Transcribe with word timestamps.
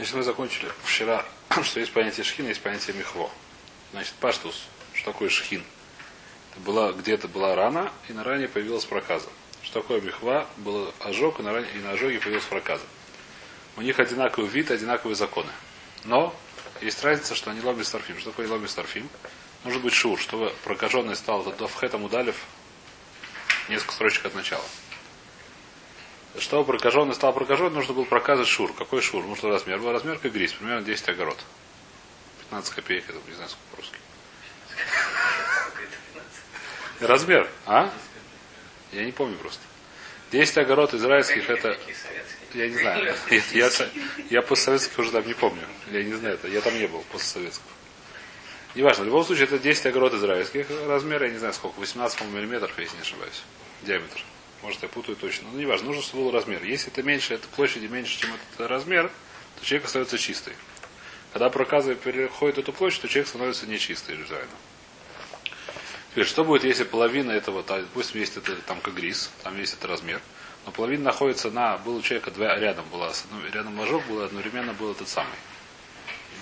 Значит, 0.00 0.14
мы 0.14 0.22
закончили 0.22 0.72
вчера, 0.82 1.26
что 1.62 1.78
есть 1.78 1.92
понятие 1.92 2.24
шхина, 2.24 2.48
есть 2.48 2.62
понятие 2.62 2.96
мехво. 2.96 3.28
Значит, 3.92 4.14
паштус. 4.14 4.64
Что 4.94 5.12
такое 5.12 5.28
шхин? 5.28 5.62
Это 6.52 6.60
была, 6.60 6.92
где-то 6.92 7.28
была 7.28 7.54
рана, 7.54 7.92
и 8.08 8.14
на 8.14 8.24
ране 8.24 8.48
появилась 8.48 8.86
проказа. 8.86 9.28
Что 9.62 9.82
такое 9.82 10.00
мехва? 10.00 10.46
Был 10.56 10.90
ожог, 11.00 11.38
и 11.40 11.42
на, 11.42 11.52
ране, 11.52 11.68
и 11.74 11.80
на 11.80 11.90
ожоге 11.90 12.18
появилась 12.18 12.46
проказа. 12.46 12.82
У 13.76 13.82
них 13.82 14.00
одинаковый 14.00 14.48
вид, 14.48 14.70
одинаковые 14.70 15.16
законы. 15.16 15.52
Но 16.04 16.34
есть 16.80 17.04
разница, 17.04 17.34
что 17.34 17.50
они 17.50 17.60
лоби 17.60 17.82
старфим. 17.82 18.18
Что 18.18 18.30
такое 18.30 18.48
лоби 18.48 18.68
старфим? 18.68 19.06
Может 19.64 19.82
быть 19.82 19.92
шур, 19.92 20.18
чтобы 20.18 20.54
прокаженный 20.64 21.14
стал 21.14 21.42
до 21.42 21.68
вхетом 21.68 22.04
удалив 22.04 22.36
несколько 23.68 23.92
строчек 23.92 24.24
от 24.24 24.34
начала. 24.34 24.64
Чтобы 26.38 26.64
прокаженный 26.64 27.14
стал 27.14 27.32
прокаженным, 27.32 27.74
нужно 27.74 27.94
было 27.94 28.04
проказать 28.04 28.46
шур. 28.46 28.72
Какой 28.72 29.02
шур? 29.02 29.24
Может 29.24 29.44
размер? 29.44 29.78
Был 29.78 29.92
размер 29.92 30.18
как 30.18 30.32
грис, 30.32 30.52
примерно 30.52 30.82
10 30.82 31.08
огород. 31.08 31.38
15 32.50 32.74
копеек, 32.74 33.04
это 33.08 33.18
не 33.28 33.34
знаю 33.34 33.50
сколько 33.50 33.70
по-русски. 33.72 33.96
Размер, 37.00 37.48
а? 37.66 37.90
Я 38.92 39.04
не 39.04 39.12
помню 39.12 39.36
просто. 39.38 39.62
10 40.30 40.58
огород 40.58 40.94
израильских 40.94 41.50
это... 41.50 41.76
Я 42.54 42.68
не 42.68 42.76
знаю. 42.76 43.14
Я, 43.30 43.42
я, 43.52 43.70
я 44.28 44.42
постсоветских 44.42 44.98
уже 44.98 45.10
там 45.10 45.26
не 45.26 45.34
помню. 45.34 45.62
Я 45.90 46.02
не 46.02 46.14
знаю 46.14 46.34
это. 46.34 46.48
Я 46.48 46.60
там 46.60 46.76
не 46.76 46.86
был 46.86 47.02
постсоветских. 47.12 47.64
Неважно. 48.74 49.04
В 49.04 49.06
любом 49.06 49.24
случае 49.24 49.44
это 49.44 49.58
10 49.58 49.86
огород 49.86 50.14
израильских 50.14 50.66
размера. 50.86 51.26
Я 51.26 51.32
не 51.32 51.38
знаю 51.38 51.54
сколько. 51.54 51.78
18 51.78 52.22
миллиметров, 52.22 52.72
если 52.78 52.96
не 52.96 53.02
ошибаюсь. 53.02 53.42
Диаметр. 53.82 54.24
Может, 54.62 54.82
я 54.82 54.88
путаю 54.88 55.16
точно. 55.16 55.48
Но 55.52 55.58
неважно. 55.58 55.88
Нужно, 55.88 56.02
чтобы 56.02 56.24
был 56.24 56.30
размер. 56.32 56.62
Если 56.64 56.92
это 56.92 57.02
меньше, 57.02 57.34
это 57.34 57.48
площади 57.48 57.86
меньше, 57.86 58.18
чем 58.18 58.30
этот 58.34 58.68
размер, 58.68 59.10
то 59.58 59.64
человек 59.64 59.86
остается 59.86 60.18
чистый. 60.18 60.54
Когда 61.32 61.48
проказы 61.48 61.94
переходит 61.94 62.58
эту 62.58 62.72
площадь, 62.72 63.02
то 63.02 63.08
человек 63.08 63.28
становится 63.28 63.66
нечистый 63.66 64.16
реально. 64.16 64.48
Теперь, 66.10 66.26
что 66.26 66.44
будет, 66.44 66.64
если 66.64 66.82
половина 66.82 67.30
этого, 67.30 67.62
допустим, 67.62 68.20
есть 68.20 68.36
это 68.36 68.56
там 68.56 68.80
как 68.80 68.94
грис, 68.94 69.30
там 69.44 69.56
есть 69.56 69.74
этот 69.74 69.90
размер, 69.90 70.20
но 70.66 70.72
половина 70.72 71.04
находится 71.04 71.52
на, 71.52 71.78
был 71.78 71.96
у 71.96 72.02
человека 72.02 72.32
два 72.32 72.56
рядом 72.56 72.84
была, 72.90 73.12
рядом 73.52 73.80
ожог 73.80 74.04
был, 74.06 74.22
одновременно 74.22 74.72
был 74.72 74.90
этот 74.90 75.08
самый. 75.08 75.36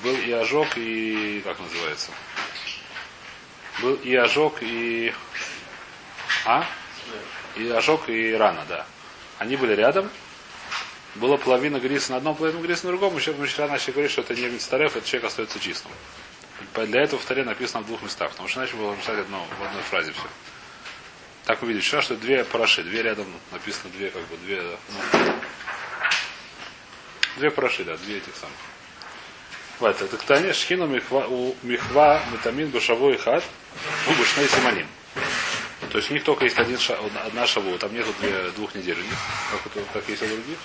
Был 0.03 0.17
и 0.17 0.33
ожог, 0.33 0.69
и, 0.77 1.43
как 1.45 1.61
называется? 1.61 2.13
Был 3.83 3.95
и 3.97 4.15
ожог, 4.15 4.63
и, 4.63 5.13
а? 6.47 6.67
И 7.57 7.69
ожог, 7.71 8.09
и 8.09 8.33
рана, 8.35 8.65
да. 8.69 8.87
Они 9.39 9.57
были 9.57 9.75
рядом, 9.75 10.11
была 11.15 11.37
половина 11.37 11.79
гриса 11.79 12.13
на 12.13 12.19
одном, 12.19 12.37
половина 12.37 12.61
гриса 12.61 12.87
на 12.87 12.93
другом, 12.93 13.17
еще 13.17 13.33
вчера 13.33 13.69
начали 13.69 13.93
говорить, 13.93 14.13
что 14.13 14.23
это 14.23 14.35
не 14.35 14.49
мицтареф, 14.49 14.97
этот 14.97 15.07
человек 15.07 15.29
остается 15.29 15.59
чистым. 15.59 15.91
Для 16.75 17.03
этого 17.03 17.21
в 17.21 17.25
таре 17.25 17.45
написано 17.45 17.83
в 17.83 17.87
двух 17.87 18.03
местах, 18.03 18.31
потому 18.31 18.49
что 18.49 18.61
иначе 18.61 18.77
было 18.77 18.91
написать 18.91 19.19
одно, 19.19 19.47
в 19.59 19.65
одной 19.65 19.83
фразе 19.83 20.13
все. 20.13 20.27
Так 21.45 21.63
мы 21.63 21.69
видим 21.69 21.83
вчера, 21.83 22.03
что 22.03 22.17
две 22.17 22.45
параши, 22.45 22.83
две 22.83 23.03
рядом 23.03 23.27
написано 23.53 23.91
две, 23.91 24.11
как 24.11 24.23
бы, 24.23 24.37
две, 24.39 24.63
ну, 24.63 25.33
две 27.39 27.51
параши, 27.51 27.85
да, 27.85 27.97
две 27.97 28.19
этих 28.19 28.35
самых. 28.37 28.57
Вот, 29.81 30.03
это 30.03 30.17
ктане 30.17 30.53
шхину 30.53 30.87
михва, 30.87 31.27
у 31.29 31.55
михва 31.63 32.21
метамин 32.33 32.69
бушавой 32.71 33.17
хат 33.17 33.45
у 34.09 34.13
бушной 34.13 34.49
симаним. 34.49 34.89
То 35.91 35.99
есть 35.99 36.11
у 36.11 36.15
них 36.15 36.25
только 36.25 36.45
есть 36.45 36.59
один 36.59 36.79
ша, 36.79 36.99
одна 37.25 37.47
шаву, 37.47 37.79
там 37.79 37.93
нету 37.95 38.13
две, 38.21 38.51
двух 38.51 38.75
недель 38.75 38.99
у 38.99 39.03
них, 39.03 39.19
как, 39.65 39.73
как 39.93 40.09
есть 40.09 40.23
у 40.23 40.27
других. 40.27 40.59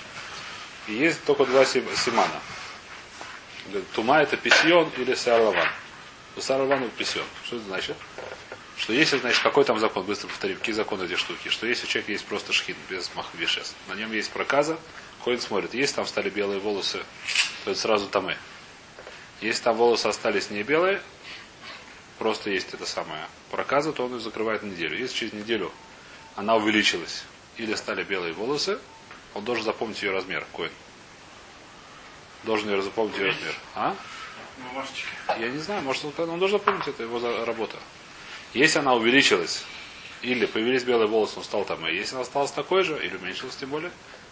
И 0.88 0.94
есть 0.94 1.24
только 1.24 1.46
два 1.46 1.64
симана. 1.64 2.40
Тума 3.94 4.20
это 4.20 4.36
письон 4.36 4.90
или 4.98 5.14
сарлаван. 5.14 5.68
Сарлаван 6.38 6.90
письон. 6.90 7.24
Что 7.44 7.56
это 7.56 7.64
значит? 7.64 7.96
Что 8.76 8.92
если, 8.92 9.18
значит, 9.18 9.42
какой 9.42 9.64
там 9.64 9.78
закон, 9.78 10.04
быстро 10.04 10.28
повторим, 10.28 10.58
какие 10.58 10.74
законы 10.74 11.04
эти 11.04 11.16
штуки, 11.16 11.48
что 11.48 11.66
если 11.66 11.86
у 11.86 11.88
человека 11.88 12.12
есть 12.12 12.26
просто 12.26 12.52
шхин, 12.52 12.76
без 12.90 13.10
махвишес, 13.14 13.74
на 13.88 13.94
нем 13.94 14.12
есть 14.12 14.30
проказа, 14.30 14.78
ходит, 15.20 15.42
смотрит, 15.42 15.74
если 15.74 15.94
там 15.96 16.06
стали 16.06 16.28
белые 16.28 16.60
волосы, 16.60 16.98
то 17.64 17.70
это 17.70 17.80
сразу 17.80 18.08
тамы. 18.08 18.36
Если 19.40 19.62
там 19.62 19.76
волосы 19.76 20.06
остались 20.06 20.50
не 20.50 20.62
белые, 20.62 21.00
просто 22.18 22.50
есть 22.50 22.72
это 22.74 22.86
самое 22.86 23.26
проказа, 23.50 23.92
то 23.92 24.04
он 24.04 24.14
ее 24.14 24.20
закрывает 24.20 24.62
неделю. 24.62 24.98
Если 24.98 25.16
через 25.16 25.32
неделю 25.32 25.72
она 26.36 26.56
увеличилась 26.56 27.24
или 27.56 27.74
стали 27.74 28.04
белые 28.04 28.32
волосы, 28.32 28.78
он 29.34 29.44
должен 29.44 29.64
запомнить 29.64 30.02
ее 30.02 30.12
размер, 30.12 30.46
коин. 30.52 30.72
Должен 32.44 32.70
ее 32.70 32.82
запомнить 32.82 33.16
ее 33.16 33.28
размер. 33.28 33.54
А? 33.74 33.96
Я 35.38 35.48
не 35.48 35.58
знаю, 35.58 35.82
может 35.82 36.04
он, 36.18 36.30
он 36.30 36.38
должен 36.38 36.58
запомнить, 36.58 36.86
это 36.86 37.02
его 37.02 37.44
работа. 37.44 37.76
Если 38.52 38.78
она 38.78 38.94
увеличилась, 38.94 39.64
или 40.22 40.46
появились 40.46 40.84
белые 40.84 41.08
волосы, 41.08 41.38
он 41.38 41.44
стал 41.44 41.64
там, 41.64 41.86
и 41.86 41.94
если 41.94 42.14
она 42.14 42.22
осталась 42.22 42.52
такой 42.52 42.84
же, 42.84 43.04
или 43.04 43.16
уменьшилась 43.16 43.56
тем 43.56 43.70
более, 43.70 43.90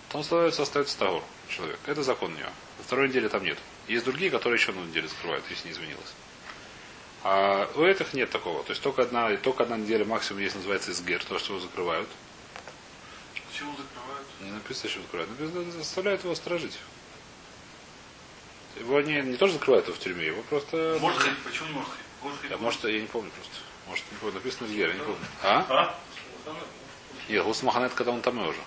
то 0.09 0.19
он 0.19 0.25
становится, 0.25 0.63
остается 0.63 0.99
того 0.99 1.23
человек. 1.49 1.79
Это 1.87 2.03
закон 2.03 2.33
у 2.33 2.37
него. 2.37 2.51
На 2.79 2.85
второй 2.85 3.09
неделе 3.09 3.29
там 3.29 3.45
нет. 3.45 3.59
Есть 3.89 4.05
другие, 4.05 4.31
которые 4.31 4.59
еще 4.59 4.73
на 4.73 4.81
неделю 4.81 5.09
закрывают, 5.09 5.45
если 5.51 5.69
не 5.69 5.75
изменилось. 5.75 6.15
А 7.25 7.71
у 7.77 7.85
этих 7.85 8.15
нет 8.15 8.31
такого. 8.31 8.65
То 8.65 8.71
есть 8.71 8.83
только 8.83 9.03
одна, 9.03 9.37
только 9.37 9.63
одна 9.63 9.77
неделя 9.77 10.05
максимум 10.05 10.43
есть, 10.43 10.57
называется 10.57 10.91
изгер, 10.91 11.23
то, 11.25 11.39
что 11.39 11.55
его 11.55 11.63
закрывают. 11.63 12.09
Почему 13.51 13.71
закрывают? 13.77 14.27
Не 14.41 14.51
написано, 14.51 14.91
что 14.91 15.03
закрывают. 15.03 15.31
Написано, 15.31 15.71
заставляют 15.73 16.25
его 16.25 16.35
стражить. 16.35 16.79
Его 18.77 19.01
не, 19.03 19.21
не 19.21 19.37
тоже 19.37 19.55
закрывают 19.55 19.87
его 19.87 19.97
в 19.97 20.01
тюрьме, 20.01 20.27
его 20.27 20.43
просто... 20.43 20.99
Может 21.01 21.21
ходить, 21.21 21.39
почему 21.45 21.69
не 21.69 21.75
может 21.75 21.91
ходить, 21.91 22.51
да, 22.51 22.57
может, 22.57 22.85
я 22.85 23.01
не 23.01 23.07
помню 23.07 23.31
просто. 23.31 23.55
Может, 23.87 24.05
не 24.11 24.19
помню, 24.19 24.35
написано 24.35 24.67
Изгер, 24.67 24.89
я 24.89 24.95
не 24.95 25.01
помню. 25.01 25.27
А? 25.43 25.67
А? 25.69 25.99
Нет, 27.29 27.45
Гус 27.45 27.63
Маханет, 27.63 27.93
когда 27.95 28.13
он 28.13 28.23
там 28.23 28.39
уже. 28.39 28.61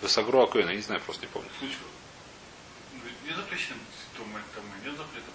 Высогру 0.00 0.40
Акуэна, 0.40 0.70
я 0.70 0.76
не 0.76 0.82
знаю, 0.82 1.00
просто 1.02 1.26
не 1.26 1.28
помню. 1.32 1.48
Не 1.62 3.34
запрещено 3.34 3.78
тамы, 4.16 4.40
тамы, 4.54 4.68
нет 4.82 4.96
запрета 4.96 5.30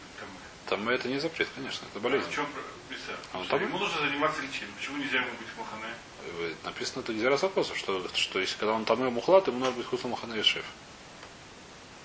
Тамы 0.68 0.94
это 0.94 1.08
не 1.08 1.20
запрет, 1.20 1.48
конечно, 1.56 1.86
это 1.92 2.00
болезнь. 2.00 2.26
А 2.28 2.32
в 2.32 2.34
чем 2.34 2.46
А 3.34 3.56
он 3.56 3.62
ему 3.62 3.78
нужно 3.78 4.00
заниматься 4.00 4.42
лечением. 4.42 4.74
Почему 4.78 4.98
нельзя 4.98 5.18
ему 5.18 5.32
быть 5.32 5.48
махане? 5.58 5.94
Э, 6.40 6.54
Написано 6.64 7.02
это 7.02 7.14
нельзя 7.14 7.30
раз 7.30 7.42
вопросов, 7.44 7.78
что, 7.78 8.08
что 8.14 8.40
если 8.40 8.58
когда 8.58 8.74
он 8.74 8.86
тамы 8.86 9.10
мухлат, 9.12 9.48
ему 9.48 9.60
нужно 9.60 9.74
быть 9.76 9.86
хусу 9.86 10.08
махане 10.08 10.40
и 10.40 10.44
шеф. 10.44 10.66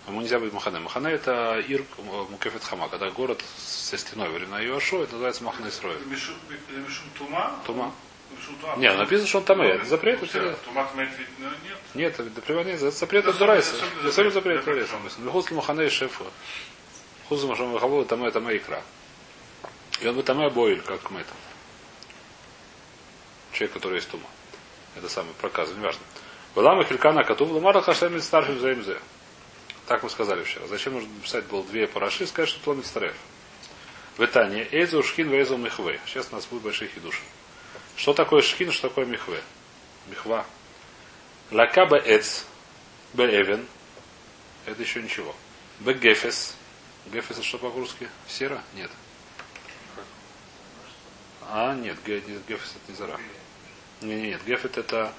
Ему 0.08 0.22
нельзя 0.22 0.38
быть 0.38 0.52
Махане. 0.54 0.78
Махане 0.78 1.10
это 1.10 1.62
Ир 1.68 1.84
Мукефет 2.30 2.64
Хама, 2.64 2.88
когда 2.88 3.10
город 3.10 3.44
со 3.58 3.98
стеной 3.98 4.30
времена 4.30 4.58
Йошо, 4.58 5.02
это 5.02 5.12
называется 5.12 5.44
Махане 5.44 5.70
Срой. 5.70 5.96
Мишум 6.06 6.34
тума? 7.18 7.60
Тума. 7.66 7.92
Тума. 8.60 8.76
Нет, 8.78 8.96
написано, 8.96 9.28
что 9.28 9.38
он 9.38 9.44
там 9.44 9.60
это 9.60 9.84
запрет. 9.84 10.26
Все, 10.26 10.40
Это... 10.40 10.56
Тума 10.64 10.88
имеет 10.94 11.18
вид, 11.18 11.28
ну, 11.38 11.48
нет. 11.62 11.78
Нет, 11.94 12.20
это 12.20 12.90
запрет 12.90 13.26
от 13.26 13.36
Дурайса. 13.36 13.76
особенно 14.04 14.32
запрет. 14.32 14.60
от. 14.60 14.64
Дурайса. 14.64 14.96
Хузл 15.30 15.54
Махане 15.54 15.86
и 15.86 15.90
Шефа. 15.90 16.24
Хузл 17.28 17.48
Махане 17.48 17.72
Махаву, 17.74 18.04
там 18.04 18.24
это 18.24 18.38
икра. 18.56 18.82
И 20.00 20.06
он 20.06 20.16
бы 20.16 20.22
там 20.22 20.48
бойль, 20.52 20.80
как 20.80 21.10
мы 21.10 21.20
это. 21.20 21.32
Человек, 23.52 23.74
который 23.74 23.96
есть 23.96 24.08
тума. 24.08 24.26
Это 24.96 25.08
самый 25.08 25.34
проказ, 25.34 25.70
неважно. 25.70 26.02
Была 26.54 26.82
Хилькана 26.84 27.24
Катув, 27.24 27.50
Ламара 27.50 27.80
Хашем 27.80 28.20
старшим 28.20 28.58
Заимзе. 28.58 28.98
Так 29.86 30.02
мы 30.02 30.10
сказали 30.10 30.42
вчера. 30.42 30.66
Зачем 30.66 30.94
нужно 30.94 31.08
написать 31.14 31.44
было 31.46 31.64
две 31.64 31.86
параши 31.86 32.24
и 32.24 32.26
сказать, 32.26 32.50
что 32.50 32.62
Тломит 32.62 32.86
Стареф? 32.86 33.14
В 34.16 34.24
Итане 34.24 34.66
Эйзу 34.70 35.02
Шхин 35.02 35.30
Вейзу 35.30 35.56
Михве. 35.56 36.00
Сейчас 36.06 36.28
у 36.30 36.34
нас 36.34 36.46
будет 36.46 36.62
большие 36.62 36.88
хидуши. 36.88 37.22
Что 37.96 38.12
такое 38.12 38.42
шхин, 38.42 38.70
что 38.70 38.88
такое 38.88 39.06
михве? 39.06 39.42
Михва. 40.08 40.46
Лакаба 41.50 41.96
эц. 41.98 42.44
Беэвен. 43.12 43.66
Это 44.66 44.82
еще 44.82 45.02
ничего. 45.02 45.34
Бегефес. 45.80 46.57
Гефес 47.12 47.42
что 47.42 47.58
по-русски? 47.58 48.08
Сера? 48.26 48.62
Нет. 48.74 48.90
А, 51.50 51.74
нет, 51.74 51.96
ге- 52.04 52.20
не- 52.26 52.38
гефес 52.46 52.74
это 52.76 52.92
не 52.92 52.96
зара. 52.96 53.18
Не, 54.02 54.14
не, 54.20 54.28
нет, 54.28 54.44
гефет 54.44 54.76
это 54.76 55.12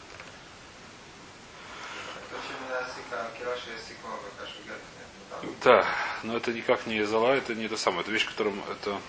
Да, 5.64 5.86
но 6.24 6.38
это 6.38 6.54
никак 6.54 6.86
не 6.86 7.06
зала, 7.06 7.34
это 7.34 7.56
не 7.56 7.66
это 7.66 7.78
самое. 7.78 8.02
Это 8.02 8.12
вещь, 8.12 8.28
которым 8.28 8.62
это. 8.70 9.00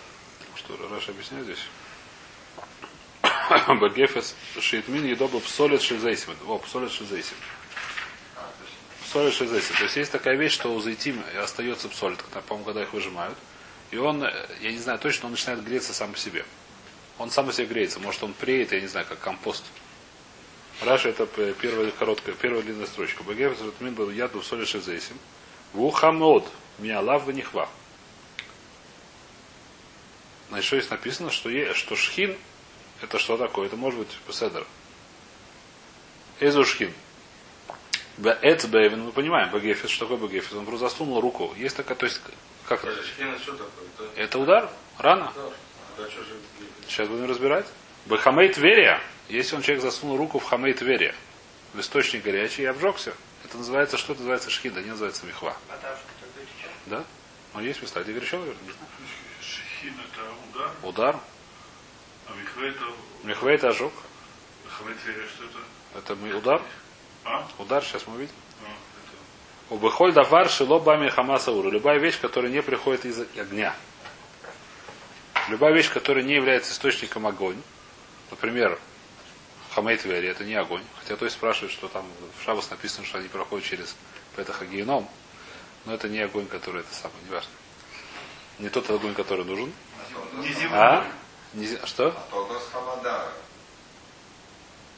Что 0.57 0.77
Раша 0.89 1.13
объясняет 1.13 1.45
здесь? 1.45 1.67
Багефес 3.81 4.35
шейтмин 4.61 5.05
едоба 5.05 5.41
псолет 5.41 5.83
шельзейсим. 5.83 6.35
О, 6.47 6.59
псолет 6.59 6.91
шельзейсим. 6.93 7.37
Псолет 9.11 9.35
шельзейсим. 9.35 9.75
То 9.75 9.83
есть 9.83 9.97
есть 9.97 10.13
такая 10.13 10.37
вещь, 10.37 10.53
что 10.53 10.73
у 10.73 10.81
зайтим 10.81 11.21
остается 11.43 11.89
когда, 11.89 12.41
по-моему, 12.43 12.65
когда 12.65 12.83
их 12.83 12.93
выжимают. 12.93 13.37
И 13.91 13.97
он, 13.97 14.23
э, 14.23 14.47
я 14.61 14.71
не 14.71 14.79
знаю 14.79 15.01
точно, 15.01 15.27
он 15.27 15.33
начинает 15.33 15.65
греться 15.65 15.93
сам 15.93 16.13
по 16.13 16.19
себе. 16.19 16.45
Он 17.19 17.29
сам 17.29 17.47
по 17.47 17.53
себе 17.53 17.67
греется. 17.67 17.99
Может, 17.99 18.23
он 18.23 18.35
преет, 18.35 18.71
я 18.71 18.81
не 18.81 18.87
знаю, 18.87 19.07
как 19.09 19.19
компост. 19.19 19.65
Раша 20.81 21.09
это 21.09 21.27
первая 21.27 21.91
короткая, 21.91 22.37
первая 22.37 22.63
длинная 22.63 22.87
строчка. 22.87 23.25
Багефес 23.25 23.59
шейтмин 23.59 23.95
был 23.95 24.11
яд 24.11 24.33
в 24.33 24.45
соле 24.45 24.65
шельзейсим. 24.65 25.19
Вухамод. 25.73 26.49
Миалав 26.79 27.25
ванихва. 27.25 27.69
Значит, 30.51 30.67
что 30.67 30.79
здесь 30.79 30.91
написано, 30.91 31.33
что, 31.33 31.51
е, 31.51 31.75
что 31.75 31.97
шхин 31.97 32.37
это 33.03 33.19
что 33.19 33.37
такое? 33.37 33.67
Это 33.67 33.75
может 33.75 33.99
быть 33.99 34.19
пседер. 34.29 34.65
Эзу 36.39 36.65
шхин. 38.21 38.39
Эц 38.43 38.65
бейвен, 38.67 39.03
мы 39.05 39.13
понимаем, 39.13 39.51
Багефис, 39.51 39.91
что 39.91 40.07
такое 40.07 40.19
Багефис? 40.19 40.53
Он 40.53 40.65
просто 40.65 40.89
засунул 40.89 41.21
руку. 41.21 41.55
Есть 41.57 41.77
такая, 41.77 41.97
то 41.97 42.07
есть, 42.07 42.21
как 42.67 42.85
это? 42.85 43.01
Это 44.17 44.39
удар? 44.39 44.71
Рано? 44.99 45.33
Сейчас 46.87 47.09
будем 47.09 47.29
разбирать. 47.29 47.67
Бахамей 48.07 48.49
Тверия. 48.49 49.01
Если 49.29 49.55
он 49.55 49.63
человек 49.63 49.83
засунул 49.83 50.17
руку 50.17 50.39
в 50.39 50.45
хамей 50.45 50.73
Тверия, 50.73 51.15
в 51.73 51.81
источник 51.81 52.25
горячий 52.25 52.63
и 52.63 52.67
обжегся, 52.67 53.15
это 53.45 53.59
называется, 53.59 53.97
что 53.97 54.13
это 54.13 54.23
называется 54.23 54.51
шхин, 54.51 54.75
да 54.75 54.83
не 54.83 54.91
называется 54.91 55.27
мехва. 55.27 55.57
Да? 56.87 57.05
Но 57.55 57.61
есть 57.61 57.81
места, 57.83 58.03
где 58.03 58.13
горячо, 58.13 58.39
наверное, 58.39 58.63
не 58.63 58.73
знаю. 58.73 58.89
Шхин 59.41 59.95
это 60.01 60.23
удар, 60.51 60.71
Удар. 60.83 61.21
а 62.27 62.33
михве 62.37 62.71
это... 62.71 62.85
Мехва 63.23 63.53
это 63.53 63.69
ожог. 63.69 63.93
Хамет 64.69 64.97
Верия, 65.05 65.27
что 65.27 65.45
это? 65.45 65.59
Это 65.99 66.17
мы 66.17 66.33
удар. 66.35 66.63
А? 67.25 67.47
Удар, 67.59 67.83
сейчас 67.85 68.07
мы 68.07 68.15
увидим. 68.15 68.35
А, 68.63 68.67
это... 68.67 69.75
Убыхоль 69.75 70.13
давар 70.13 70.49
шило 70.49 70.79
бами 70.79 71.09
хамаса 71.09 71.53
уру. 71.53 71.71
Любая 71.71 71.99
вещь, 71.99 72.21
которая 72.21 72.51
не 72.51 72.63
приходит 72.63 73.05
из 73.05 73.21
огня. 73.37 73.75
Любая 75.49 75.73
вещь, 75.75 75.91
которая 75.91 76.25
не 76.25 76.35
является 76.35 76.73
источником 76.73 77.27
огонь. 77.27 77.61
Например, 78.31 78.79
хамейт 79.75 80.05
вери, 80.05 80.29
это 80.29 80.45
не 80.45 80.55
огонь. 80.55 80.85
Хотя 81.01 81.17
то 81.17 81.25
есть 81.25 81.37
спрашивают, 81.37 81.73
что 81.73 81.89
там 81.89 82.05
в 82.39 82.45
Шабас 82.45 82.71
написано, 82.71 83.07
что 83.07 83.19
они 83.19 83.29
проходят 83.29 83.67
через 83.67 83.97
Петахагиеном. 84.37 85.09
Но 85.87 85.95
это 85.95 86.09
не 86.09 86.21
огонь, 86.21 86.47
который 86.47 86.81
это 86.83 86.95
самое, 86.95 87.23
не 87.25 87.31
важно. 87.31 87.51
Не 88.59 88.69
тот 88.69 88.89
огонь, 88.91 89.15
который 89.15 89.45
нужен. 89.45 89.73
Не 90.35 90.53
земной. 90.53 90.79
А? 90.79 91.07
Не 91.55 91.65
зе- 91.67 91.85
Что? 91.87 92.09
А 92.09 92.31
Тодос 92.31 92.69
Хамадара. 92.73 93.33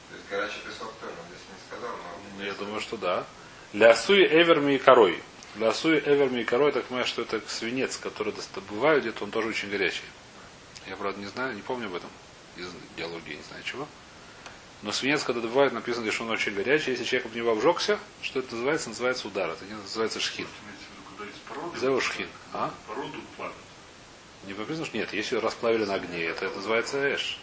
То 0.09 0.15
есть 0.15 0.29
горячий 0.29 0.59
песок 0.65 0.93
тоже, 0.99 1.13
он 1.13 1.27
здесь 1.29 1.47
не 1.49 1.67
сказал, 1.67 1.95
но... 1.95 2.12
Я 2.43 2.53
думаю, 2.53 2.81
что 2.81 2.97
да. 2.97 3.25
Лясуи 3.73 4.25
эверми 4.25 4.73
и 4.73 4.77
корой. 4.77 5.21
Лясуи 5.55 5.99
эверми 5.99 6.41
и 6.41 6.43
корой, 6.43 6.71
так 6.71 6.85
понимаю, 6.85 7.07
что 7.07 7.21
это 7.21 7.41
свинец, 7.47 7.97
который 7.97 8.33
добывают 8.53 9.03
где-то, 9.03 9.23
он 9.23 9.31
тоже 9.31 9.47
очень 9.49 9.69
горячий. 9.69 10.03
Я, 10.87 10.97
правда, 10.97 11.19
не 11.19 11.27
знаю, 11.27 11.55
не 11.55 11.61
помню 11.61 11.87
об 11.87 11.95
этом. 11.95 12.09
Из 12.57 12.67
диалогии, 12.97 13.35
не 13.35 13.43
знаю 13.43 13.63
чего. 13.63 13.87
Но 14.81 14.91
свинец, 14.91 15.23
когда 15.23 15.41
добывают, 15.41 15.73
написано, 15.73 16.11
что 16.11 16.23
он 16.23 16.31
очень 16.31 16.53
горячий. 16.53 16.91
Если 16.91 17.05
человек 17.05 17.27
об 17.27 17.35
него 17.35 17.51
обжегся, 17.51 17.97
что 18.21 18.39
это 18.39 18.53
называется? 18.53 18.89
Называется 18.89 19.27
удар. 19.27 19.49
Это 19.49 19.65
не 19.65 19.73
называется 19.73 20.19
шхин. 20.19 20.47
В. 21.71 21.79
Зеу 21.79 22.01
шхин. 22.01 22.27
А? 22.51 22.71
Породу 22.87 23.19
плавят. 23.37 23.55
Не 24.45 24.53
написано, 24.53 24.85
что 24.85 24.97
нет, 24.97 25.13
если 25.13 25.37
расплавили 25.37 25.85
на 25.85 25.93
огне, 25.95 26.23
это, 26.23 26.45
это 26.45 26.57
называется 26.57 26.97
эш. 26.97 27.39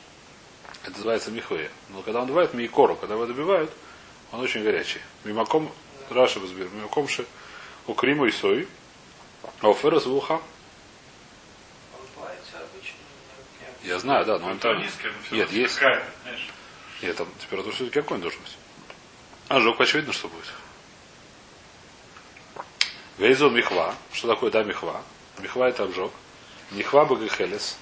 Это 0.82 0.92
называется 0.92 1.30
михуэ. 1.30 1.70
Но 1.88 2.02
когда 2.02 2.20
он 2.20 2.26
добывает 2.26 2.52
мейкору, 2.52 2.94
когда 2.94 3.14
его 3.14 3.26
добивают, 3.26 3.70
он 4.32 4.40
очень 4.40 4.62
горячий. 4.62 5.00
Мимаком, 5.24 5.70
Раша 6.10 6.40
разбир, 6.40 6.68
мимаком 6.70 7.08
ши 7.08 7.24
укриму 7.86 8.26
и 8.26 8.32
сой, 8.32 8.68
а 9.60 9.68
уферас 9.68 10.06
в 10.06 10.14
уха. 10.14 10.40
Я 13.82 13.98
знаю, 13.98 14.24
да, 14.26 14.38
но 14.38 14.48
он 14.48 14.58
там... 14.58 14.78
Нет, 15.30 15.50
есть. 15.52 15.80
Нет, 17.02 17.16
там 17.16 17.28
температура 17.40 17.74
все-таки 17.74 18.00
он 18.12 18.20
должен 18.20 18.40
быть? 18.40 18.56
Ожог, 19.48 19.80
очевидно, 19.80 20.12
что 20.12 20.28
будет. 20.28 20.44
Вейзу 23.18 23.50
михва. 23.50 23.94
Что 24.12 24.28
такое 24.28 24.50
да 24.50 24.62
михва? 24.62 25.02
Михва 25.38 25.68
это 25.68 25.84
обжог. 25.84 26.12
Михва 26.70 27.04
багахелес. 27.04 27.76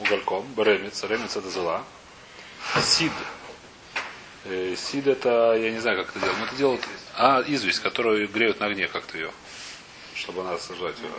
Угольком. 0.00 0.44
Беремец. 0.54 1.02
Ремец 1.04 1.36
это 1.36 1.48
зела. 1.50 1.84
Сид. 2.80 3.12
Э, 4.44 4.74
сид 4.76 5.06
это, 5.06 5.54
я 5.54 5.70
не 5.70 5.78
знаю, 5.78 5.98
как 5.98 6.10
это 6.10 6.20
делать. 6.20 6.38
Но 6.38 6.44
это 6.46 6.56
делают... 6.56 6.80
А, 7.16 7.42
известь, 7.46 7.80
которую 7.80 8.28
греют 8.28 8.58
на 8.60 8.66
огне 8.66 8.88
как-то 8.88 9.16
ее. 9.16 9.30
Чтобы 10.14 10.40
она 10.40 10.58
сожрать 10.58 10.98
ее. 10.98 11.10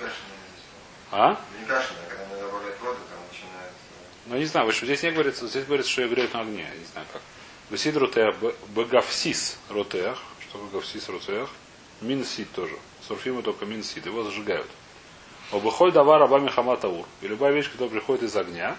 А? 1.12 1.40
Не 1.60 1.66
кашляно, 1.66 2.02
когда 2.10 2.26
она 2.26 2.36
добавляет 2.38 2.80
воду, 2.82 2.98
там 3.10 3.20
начинается... 3.32 3.80
Ну, 4.26 4.38
не 4.38 4.46
знаю, 4.46 4.66
в 4.66 4.70
общем, 4.70 4.88
здесь 4.88 5.04
не 5.04 5.12
говорится, 5.12 5.48
здесь 5.48 5.66
говорится, 5.66 5.92
что 5.92 6.02
ее 6.02 6.10
греют 6.10 6.34
на 6.34 6.42
огне. 6.42 6.68
Я 6.70 6.80
не 6.80 6.86
знаю 6.86 7.08
как. 7.14 7.22
Висид 7.70 7.96
рутеах, 7.96 8.36
багавсис 8.76 9.58
рутеах. 9.70 10.20
Что 10.42 10.58
багавсис 10.58 11.08
рутеах? 11.08 11.50
Минсид 12.02 12.52
тоже. 12.52 12.76
Сурфимы 13.08 13.42
только 13.42 13.66
минсид. 13.66 14.06
Его 14.06 14.24
зажигают. 14.24 14.70
Обыхоль 15.52 15.92
давар 15.92 16.20
рабами 16.20 16.50
хаматаур. 16.50 17.06
И 17.22 17.28
любая 17.28 17.54
вещь, 17.54 17.72
которая 17.72 17.92
приходит 17.92 18.24
из 18.24 18.36
огня, 18.36 18.76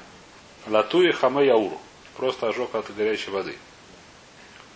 латуи 0.67 1.13
хаме 1.13 1.47
яур. 1.47 1.79
Просто 2.17 2.49
ожог 2.49 2.75
от 2.75 2.95
горячей 2.95 3.31
воды. 3.31 3.57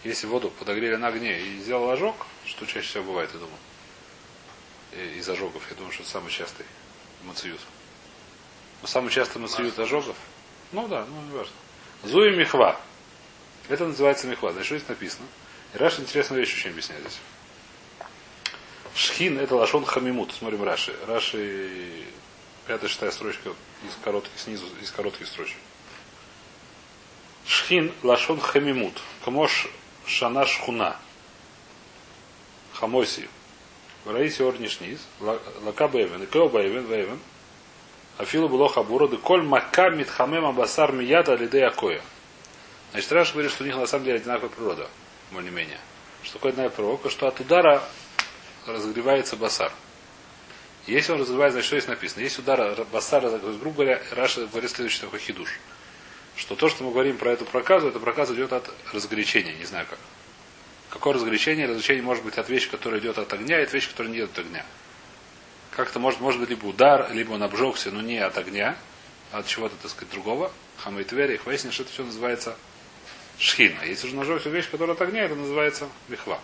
Если 0.04 0.26
воду 0.26 0.50
подогрели 0.50 0.96
на 0.96 1.08
огне 1.08 1.40
и 1.40 1.58
сделал 1.58 1.90
ожог, 1.90 2.26
что 2.46 2.66
чаще 2.66 2.86
всего 2.86 3.04
бывает, 3.04 3.30
я 3.32 3.40
думаю, 3.40 3.58
э, 4.92 5.14
из 5.18 5.28
ожогов, 5.28 5.62
я 5.70 5.76
думаю, 5.76 5.92
что 5.92 6.02
это 6.02 6.10
самый 6.10 6.30
частый 6.30 6.66
мациют. 7.24 7.60
Но 8.80 8.88
самый 8.88 9.10
частый 9.10 9.42
мациют 9.42 9.78
ожогов, 9.78 10.16
ну 10.72 10.86
да, 10.86 11.04
ну 11.06 11.22
не 11.22 11.32
важно. 11.32 11.52
Зуи 12.04 12.30
михва. 12.36 12.80
Это 13.68 13.86
называется 13.86 14.26
михва. 14.26 14.52
Значит, 14.52 14.66
что 14.66 14.78
здесь 14.78 14.88
написано? 14.88 15.26
И 15.74 15.78
Раши 15.78 16.00
интересную 16.00 16.40
вещь 16.40 16.54
очень 16.54 16.70
объясняет 16.70 17.02
здесь. 17.02 17.18
Шхин 18.94 19.38
это 19.38 19.56
лашон 19.56 19.84
хамимут. 19.84 20.32
Смотрим 20.32 20.62
Раши. 20.62 20.94
Раши 21.06 22.04
пятая, 22.66 22.88
шестая 22.88 23.10
строчка 23.10 23.50
из 23.86 23.94
коротких, 24.02 24.38
снизу, 24.38 24.66
из 24.80 24.90
коротких 24.90 25.26
строчек. 25.26 25.56
Шхин 27.46 27.92
лашон 28.02 28.40
хамимут. 28.40 29.00
Камош 29.24 29.68
шана 30.08 30.46
шхуна. 30.46 30.96
Хамоси. 32.74 33.28
Раиси 34.06 34.42
орнишниз. 34.42 35.00
Лака 35.20 35.88
бэйвен. 35.88 36.22
И 36.22 36.26
кео 36.26 36.48
бэйвен 36.48 36.86
бэйвен. 36.86 37.20
Афилу 38.16 38.48
было 38.48 38.68
хабура. 38.68 39.06
Коль 39.16 39.42
мака 39.42 39.90
митхамем 39.90 40.46
абасар 40.46 40.92
мията 40.92 41.34
лидей 41.34 41.64
акоя. 41.66 42.02
Значит, 42.92 43.12
Раш 43.12 43.32
говорит, 43.32 43.52
что 43.52 43.64
у 43.64 43.66
них 43.66 43.76
на 43.76 43.86
самом 43.86 44.04
деле 44.06 44.16
одинаковая 44.16 44.48
природа, 44.48 44.88
более-менее. 45.30 45.78
Что 46.22 46.34
такое 46.34 46.52
одна 46.52 46.68
пророка, 46.70 47.10
что 47.10 47.28
от 47.28 47.38
удара 47.38 47.82
разогревается 48.66 49.36
басар. 49.36 49.72
Если 50.86 51.12
он 51.12 51.20
разогревается, 51.20 51.56
значит, 51.56 51.66
что 51.66 51.78
здесь 51.78 51.88
написано? 51.88 52.22
Если 52.22 52.40
удар 52.40 52.86
басар 52.90 53.22
разогревается, 53.22 53.60
грубо 53.60 53.82
говоря, 53.82 54.02
Раша 54.12 54.46
говорит 54.46 54.70
следующий 54.70 55.00
такой 55.00 55.18
хидуш. 55.18 55.60
Что 56.38 56.54
то, 56.54 56.68
что 56.68 56.84
мы 56.84 56.92
говорим 56.92 57.18
про 57.18 57.32
эту 57.32 57.44
проказу, 57.44 57.88
эта 57.88 57.98
проказа 57.98 58.32
идет 58.34 58.52
от 58.52 58.72
разгорячения, 58.92 59.54
не 59.54 59.64
знаю 59.64 59.86
как. 59.90 59.98
Какое 60.88 61.14
разгорячение? 61.14 61.66
Разгорячение 61.66 62.02
может 62.02 62.24
быть 62.24 62.38
от 62.38 62.48
вещи, 62.48 62.70
которая 62.70 63.00
идет 63.00 63.18
от 63.18 63.32
огня, 63.32 63.58
и 63.60 63.64
от 63.64 63.72
вещи, 63.72 63.90
которая 63.90 64.12
не 64.12 64.18
идет 64.18 64.30
от 64.30 64.38
огня. 64.38 64.64
Как-то 65.72 65.98
может, 65.98 66.20
может 66.20 66.40
быть 66.40 66.50
либо 66.50 66.66
удар, 66.66 67.12
либо 67.12 67.32
он 67.32 67.42
обжегся, 67.42 67.90
но 67.90 68.00
не 68.00 68.18
от 68.18 68.38
огня, 68.38 68.78
а 69.32 69.38
от 69.38 69.46
чего-то, 69.46 69.74
так 69.82 69.90
сказать, 69.90 70.10
другого. 70.10 70.52
Хамайтвери, 70.78 71.34
их 71.34 71.44
выяснили, 71.44 71.72
что 71.72 71.82
это 71.82 71.92
все 71.92 72.04
называется 72.04 72.56
шхина. 73.38 73.82
Если 73.82 74.06
же 74.06 74.14
нажегся 74.14 74.48
вещь, 74.48 74.70
которая 74.70 74.94
от 74.94 75.02
огня, 75.02 75.24
это 75.24 75.34
называется 75.34 75.88
мехва. 76.06 76.38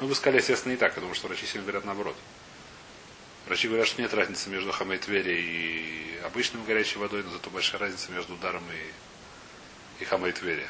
Мы 0.00 0.08
бы 0.08 0.14
сказали, 0.16 0.40
естественно, 0.40 0.72
не 0.72 0.76
так, 0.76 0.94
потому 0.94 1.14
что 1.14 1.28
врачи 1.28 1.46
сегодня 1.46 1.62
говорят 1.62 1.84
наоборот. 1.84 2.16
Врачи 3.46 3.68
говорят, 3.68 3.86
что 3.86 4.02
нет 4.02 4.12
разницы 4.12 4.50
между 4.50 4.72
хамайтвери 4.72 5.40
и 5.40 6.18
обычной 6.24 6.60
горячей 6.66 6.98
водой, 6.98 7.22
но 7.22 7.30
зато 7.30 7.48
большая 7.50 7.80
разница 7.80 8.10
между 8.10 8.34
ударом 8.34 8.62
и, 8.72 9.09
и 10.00 10.04
хамайтвери. 10.04 10.66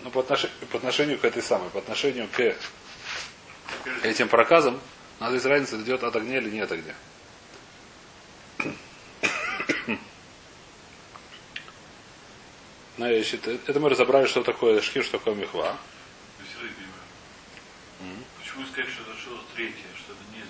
Но 0.00 0.10
по 0.10 0.20
отношению, 0.20 0.56
по 0.70 0.76
отношению 0.78 1.18
к 1.18 1.24
этой 1.24 1.42
самой, 1.42 1.70
по 1.70 1.78
отношению 1.78 2.28
к 2.28 2.54
этим 4.02 4.28
проказам, 4.28 4.78
надо 5.20 5.36
из 5.36 5.46
разницы, 5.46 5.80
идет 5.80 6.02
от 6.02 6.16
огня 6.16 6.38
или 6.38 6.50
не 6.50 6.60
от 6.60 6.72
огня. 6.72 6.94
Значит, 12.96 13.46
это 13.46 13.80
мы 13.80 13.88
разобрали, 13.88 14.26
что 14.26 14.42
такое 14.42 14.80
шхир, 14.80 15.04
что 15.04 15.18
такое 15.18 15.34
мехва. 15.34 15.76
Почему 18.38 18.66
сказать, 18.66 18.90
что 18.90 19.02
это 19.02 19.16
что-то 19.18 19.42
третье, 19.54 19.84
что 19.96 20.12
это 20.12 20.22
не 20.34 20.40
из? 20.40 20.48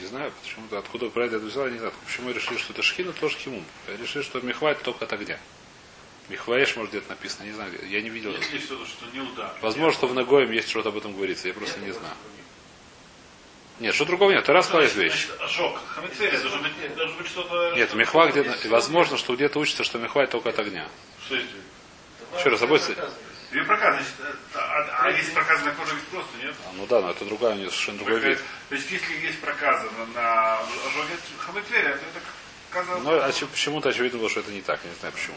Не 0.00 0.06
знаю, 0.06 0.32
почему 0.42 0.66
откуда 0.76 1.10
про 1.10 1.26
это 1.26 1.38
взял, 1.38 1.68
не 1.68 1.78
знаю. 1.78 1.92
Почему 2.06 2.30
решили, 2.30 2.58
что 2.58 2.72
это 2.72 2.82
шхина, 2.82 3.12
тоже 3.12 3.36
химум. 3.36 3.64
Решили, 3.86 4.22
что 4.22 4.40
мехва 4.40 4.72
это 4.72 4.82
только 4.82 5.04
от 5.04 5.12
огня. 5.12 5.38
Михваеш, 6.30 6.76
может, 6.76 6.92
где-то 6.92 7.10
написано, 7.10 7.44
не 7.44 7.52
знаю, 7.52 7.72
я 7.88 8.00
не 8.00 8.08
видел. 8.08 8.30
Есть 8.30 8.52
ли 8.52 8.60
что-то, 8.60 8.86
что 8.86 9.04
не 9.12 9.20
удар? 9.20 9.52
Возможно, 9.60 9.92
что 9.92 10.06
в 10.06 10.14
Нагоем 10.14 10.52
есть 10.52 10.68
что-то 10.70 10.90
об 10.90 10.96
этом 10.96 11.12
говорится, 11.12 11.48
я 11.48 11.54
просто 11.54 11.80
не 11.80 11.90
знаю. 11.90 12.14
Нет, 13.80 13.94
что 13.94 14.04
другого 14.04 14.30
нет, 14.30 14.44
ты 14.44 14.52
раз 14.52 14.68
Значит, 14.68 14.94
вещь. 14.94 15.28
Ожог. 15.40 15.80
Хамицерия, 15.88 16.38
должен 16.38 16.62
быть, 16.62 16.94
должен 16.94 17.16
быть 17.16 17.26
что-то... 17.26 17.72
Нет, 17.74 17.92
мехва 17.94 18.30
где-то, 18.30 18.68
возможно, 18.68 19.16
что 19.16 19.34
где-то 19.34 19.58
учится, 19.58 19.82
что 19.82 19.98
мехва 19.98 20.26
только 20.26 20.50
от 20.50 20.58
огня. 20.58 20.86
Что? 21.26 21.36
Еще 21.36 22.48
раз, 22.48 22.62
обои, 22.62 22.80
Две 23.50 23.64
проказы, 23.64 23.98
значит, 23.98 24.14
э, 24.54 24.58
а, 24.58 25.06
а 25.06 25.10
если 25.10 25.32
проказы 25.32 25.64
на 25.64 25.72
коже 25.72 25.96
ведь 25.96 26.04
просто, 26.04 26.30
нет? 26.40 26.54
А, 26.68 26.72
ну 26.74 26.86
да, 26.86 27.00
но 27.00 27.10
это 27.10 27.24
другая, 27.24 27.54
у 27.54 27.56
нее 27.56 27.68
совершенно 27.68 27.98
другой 27.98 28.20
вид. 28.20 28.38
То 28.68 28.76
есть, 28.76 28.88
если 28.92 29.12
есть 29.26 29.40
проказа 29.40 29.88
на, 29.98 30.06
на 30.06 30.58
ожоге 30.60 31.16
хамытверия, 31.38 31.96
то 31.96 32.04
это. 32.14 33.00
Но 33.02 33.20
а 33.20 33.32
че- 33.32 33.48
почему-то 33.48 33.88
очевидно 33.88 34.20
было, 34.20 34.30
что 34.30 34.40
это 34.40 34.52
не 34.52 34.62
так, 34.62 34.78
я 34.84 34.90
не 34.90 34.96
знаю 34.96 35.12
почему. 35.12 35.34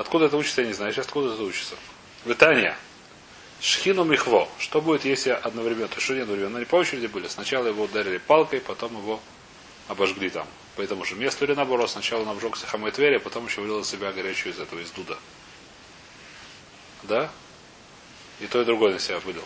Откуда 0.00 0.24
это 0.24 0.38
учится, 0.38 0.62
я 0.62 0.66
не 0.66 0.72
знаю. 0.72 0.94
Сейчас 0.94 1.04
откуда 1.04 1.34
это 1.34 1.42
учится. 1.42 1.74
Витания. 2.24 2.74
Шхину 3.60 4.04
михво. 4.04 4.48
Что 4.58 4.80
будет, 4.80 5.04
если 5.04 5.28
одновременно, 5.28 5.88
то 5.88 5.96
есть 5.96 6.06
что 6.06 6.14
не 6.14 6.20
одновременно, 6.20 6.56
они 6.56 6.64
по 6.64 6.76
очереди 6.76 7.06
были. 7.06 7.28
Сначала 7.28 7.66
его 7.66 7.84
ударили 7.84 8.16
палкой, 8.16 8.62
потом 8.62 8.96
его 8.96 9.20
обожгли 9.88 10.30
там. 10.30 10.46
Поэтому 10.76 11.04
же 11.04 11.16
месту 11.16 11.44
или 11.44 11.52
наоборот, 11.52 11.90
сначала 11.90 12.22
он 12.22 12.30
обжегся 12.30 12.66
хамой 12.66 12.92
твери, 12.92 13.16
а 13.16 13.20
потом 13.20 13.44
еще 13.44 13.60
вылил 13.60 13.80
из 13.80 13.90
себя 13.90 14.10
горячую 14.10 14.54
из 14.54 14.58
этого, 14.58 14.80
из 14.80 14.90
дуда. 14.90 15.18
Да? 17.02 17.30
И 18.40 18.46
то, 18.46 18.62
и 18.62 18.64
другое 18.64 18.94
на 18.94 18.98
себя 18.98 19.18
вылил. 19.18 19.44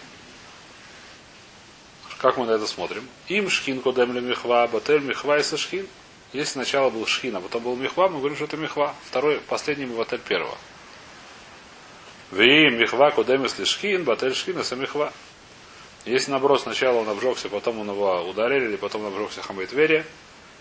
Как 2.18 2.36
мы 2.36 2.46
на 2.46 2.52
это 2.52 2.68
смотрим? 2.68 3.08
Им 3.26 3.50
шхин 3.50 3.80
кодем 3.80 4.12
ли 4.12 4.20
михва, 4.20 4.68
батель 4.68 5.00
михва 5.00 5.38
и 5.38 5.42
сашхин. 5.42 5.88
Если 6.34 6.54
сначала 6.54 6.90
был 6.90 7.06
шхин, 7.06 7.36
а 7.36 7.40
потом 7.40 7.62
был 7.62 7.76
михва, 7.76 8.08
мы 8.08 8.18
говорим, 8.18 8.34
что 8.34 8.46
это 8.46 8.56
михва. 8.56 8.92
Второй, 9.04 9.38
последний 9.38 9.86
батель 9.86 10.18
первого. 10.18 10.58
Ви 12.32 12.70
михва 12.70 13.12
кодем 13.12 13.44
если 13.44 13.62
шхин, 13.62 14.02
батель 14.02 14.34
шхин, 14.34 14.58
это 14.58 14.74
михва. 14.74 15.12
Если 16.04 16.32
наоборот 16.32 16.60
сначала 16.60 16.98
он 16.98 17.08
обжегся, 17.08 17.48
потом 17.48 17.78
он 17.78 17.88
его 17.88 18.28
ударили, 18.28 18.64
или 18.64 18.76
потом 18.76 19.04
он 19.04 19.12
обжегся 19.12 19.42
хамой 19.42 19.66
твери, 19.66 20.04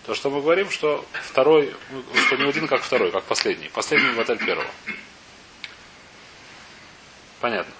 то 0.06 0.14
что 0.14 0.30
мы 0.30 0.42
говорим, 0.42 0.70
что 0.70 1.04
второй, 1.24 1.74
ну, 1.90 2.04
что 2.20 2.36
не 2.36 2.48
один 2.48 2.68
как 2.68 2.82
второй, 2.82 3.10
как 3.10 3.24
последний. 3.24 3.68
Последний 3.68 4.14
батель 4.14 4.38
первого. 4.38 4.70
Понятно. 7.40 7.74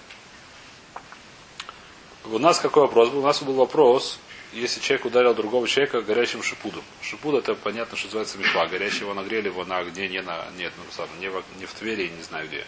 У 2.24 2.38
нас 2.40 2.58
какой 2.58 2.82
вопрос 2.82 3.10
был? 3.10 3.20
У 3.20 3.22
нас 3.22 3.40
был 3.40 3.54
вопрос, 3.54 4.18
если 4.54 4.80
человек 4.80 5.06
ударил 5.06 5.34
другого 5.34 5.66
человека 5.66 6.00
горячим 6.00 6.42
шипудом. 6.42 6.82
Шипуд 7.02 7.34
это 7.34 7.54
понятно, 7.54 7.96
что 7.96 8.06
называется 8.06 8.38
мифа. 8.38 8.66
Горячего 8.66 9.12
нагрели 9.12 9.48
его 9.48 9.64
на 9.64 9.78
огне, 9.78 10.08
не 10.08 10.22
на. 10.22 10.46
Нет, 10.56 10.72
ну, 10.76 10.84
сам, 10.90 11.08
не, 11.20 11.28
в, 11.28 11.42
не 11.58 11.66
в 11.66 11.72
Твери, 11.72 12.08
не 12.08 12.22
знаю 12.22 12.46
где. 12.46 12.64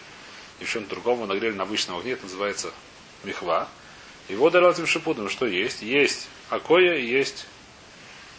И 0.59 0.65
в 0.65 0.69
чем-то 0.69 0.89
другом 0.89 1.17
его 1.17 1.25
нагрели 1.27 1.53
на 1.53 1.63
обычном 1.63 1.97
огне, 1.97 2.13
это 2.13 2.23
называется 2.23 2.73
михва. 3.23 3.69
Его 4.27 4.47
ударил 4.47 4.69
этим 4.69 4.85
шипудом. 4.85 5.29
Что 5.29 5.45
есть? 5.45 5.81
Есть 5.81 6.27
акоя 6.49 6.95
и 6.95 7.05
есть 7.05 7.45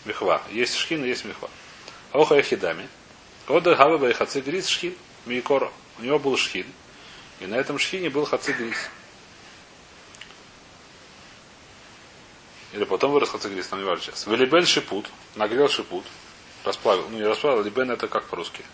михва. 0.04 0.42
Есть 0.50 0.76
шхин 0.76 1.04
и 1.04 1.08
есть 1.08 1.24
михва. 1.24 1.48
Оха 2.12 2.34
яхидами. 2.34 2.88
Ода 3.46 3.74
гава 3.74 4.12
хаци 4.12 4.40
грис 4.40 4.68
шхин. 4.68 4.94
Микор. 5.24 5.72
У 5.98 6.02
него 6.02 6.18
был 6.18 6.36
шхин. 6.36 6.66
И 7.40 7.46
на 7.46 7.54
этом 7.54 7.78
шхине 7.78 8.10
был 8.10 8.24
хаци 8.24 8.52
Или 12.72 12.84
потом 12.84 13.12
вырос 13.12 13.30
хацигрис, 13.30 13.70
нам 13.70 13.80
не 13.80 13.86
важно 13.86 14.04
сейчас. 14.04 14.26
Велибен 14.26 14.66
шипут, 14.66 15.06
нагрел 15.36 15.68
шипут, 15.68 16.04
расплавил. 16.64 17.08
Ну, 17.08 17.16
не 17.16 17.24
расплавил, 17.24 17.62
либен 17.62 17.90
это 17.90 18.08
как 18.08 18.24
по-русски? 18.24 18.64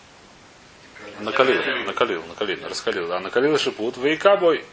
Накалил, 1.19 1.61
накалил, 1.85 2.23
накалил, 2.25 2.67
раскалил. 2.67 3.07
Да, 3.07 3.19
накалил 3.19 3.57
шипут, 3.57 3.97
вейка 3.97 4.35
бой. 4.35 4.65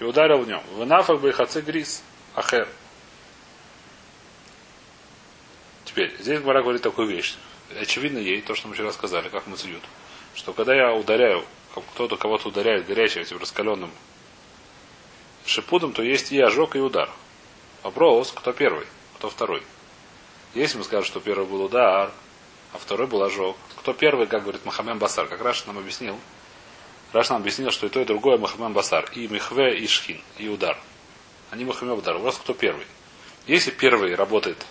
И 0.00 0.04
ударил 0.04 0.38
в 0.38 0.48
нем. 0.48 0.62
Венафах 0.76 1.20
бы 1.20 1.32
хацигрис, 1.32 2.02
ахер. 2.34 2.68
Теперь, 5.84 6.16
здесь 6.18 6.42
Мара 6.42 6.62
говорит 6.62 6.82
такую 6.82 7.06
вещь. 7.06 7.36
Очевидно 7.80 8.18
ей, 8.18 8.40
то, 8.40 8.56
что 8.56 8.66
мы 8.66 8.74
вчера 8.74 8.92
сказали, 8.92 9.28
как 9.28 9.46
мы 9.46 9.56
цьют, 9.56 9.82
что 10.34 10.52
когда 10.52 10.74
я 10.74 10.92
ударяю, 10.92 11.44
кто-то 11.94 12.16
кого-то 12.16 12.48
ударяет 12.48 12.86
горячим 12.86 13.22
этим 13.22 13.38
раскаленным 13.38 13.90
шипудом, 15.46 15.92
то 15.92 16.02
есть 16.02 16.32
и 16.32 16.40
ожог, 16.40 16.74
и 16.76 16.80
удар. 16.80 17.10
Вопрос, 17.84 18.32
кто 18.32 18.54
первый, 18.54 18.86
кто 19.16 19.28
второй. 19.28 19.62
Если 20.54 20.78
мы 20.78 20.84
скажем, 20.84 21.04
что 21.04 21.20
первый 21.20 21.46
был 21.46 21.62
удар, 21.62 22.10
а 22.72 22.78
второй 22.78 23.06
был 23.06 23.22
ожог, 23.22 23.58
кто 23.76 23.92
первый, 23.92 24.26
как 24.26 24.42
говорит 24.42 24.64
Махамем 24.64 24.98
Басар, 24.98 25.28
как 25.28 25.42
Раш 25.42 25.66
нам 25.66 25.78
объяснил, 25.78 26.18
Раш 27.12 27.28
нам 27.28 27.42
объяснил, 27.42 27.70
что 27.70 27.86
и 27.86 27.90
то, 27.90 28.00
и 28.00 28.06
другое 28.06 28.38
Махамем 28.38 28.72
Басар, 28.72 29.10
и 29.12 29.28
Михве, 29.28 29.76
и 29.76 29.86
Шхин, 29.86 30.18
и 30.38 30.48
удар. 30.48 30.80
Они 31.50 31.66
Махамем 31.66 31.98
удар. 31.98 32.14
Вопрос, 32.14 32.38
кто 32.38 32.54
первый. 32.54 32.86
Если 33.46 33.70
первый 33.70 34.14
работает... 34.14 34.64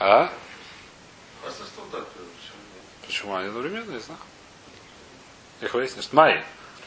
А? 0.00 0.32
Почему 3.06 3.36
они 3.36 3.46
одновременно, 3.46 3.92
не 3.92 4.00
знаю. 4.00 4.18
Их 5.60 5.72
выяснишь. 5.72 6.12
Май. 6.12 6.44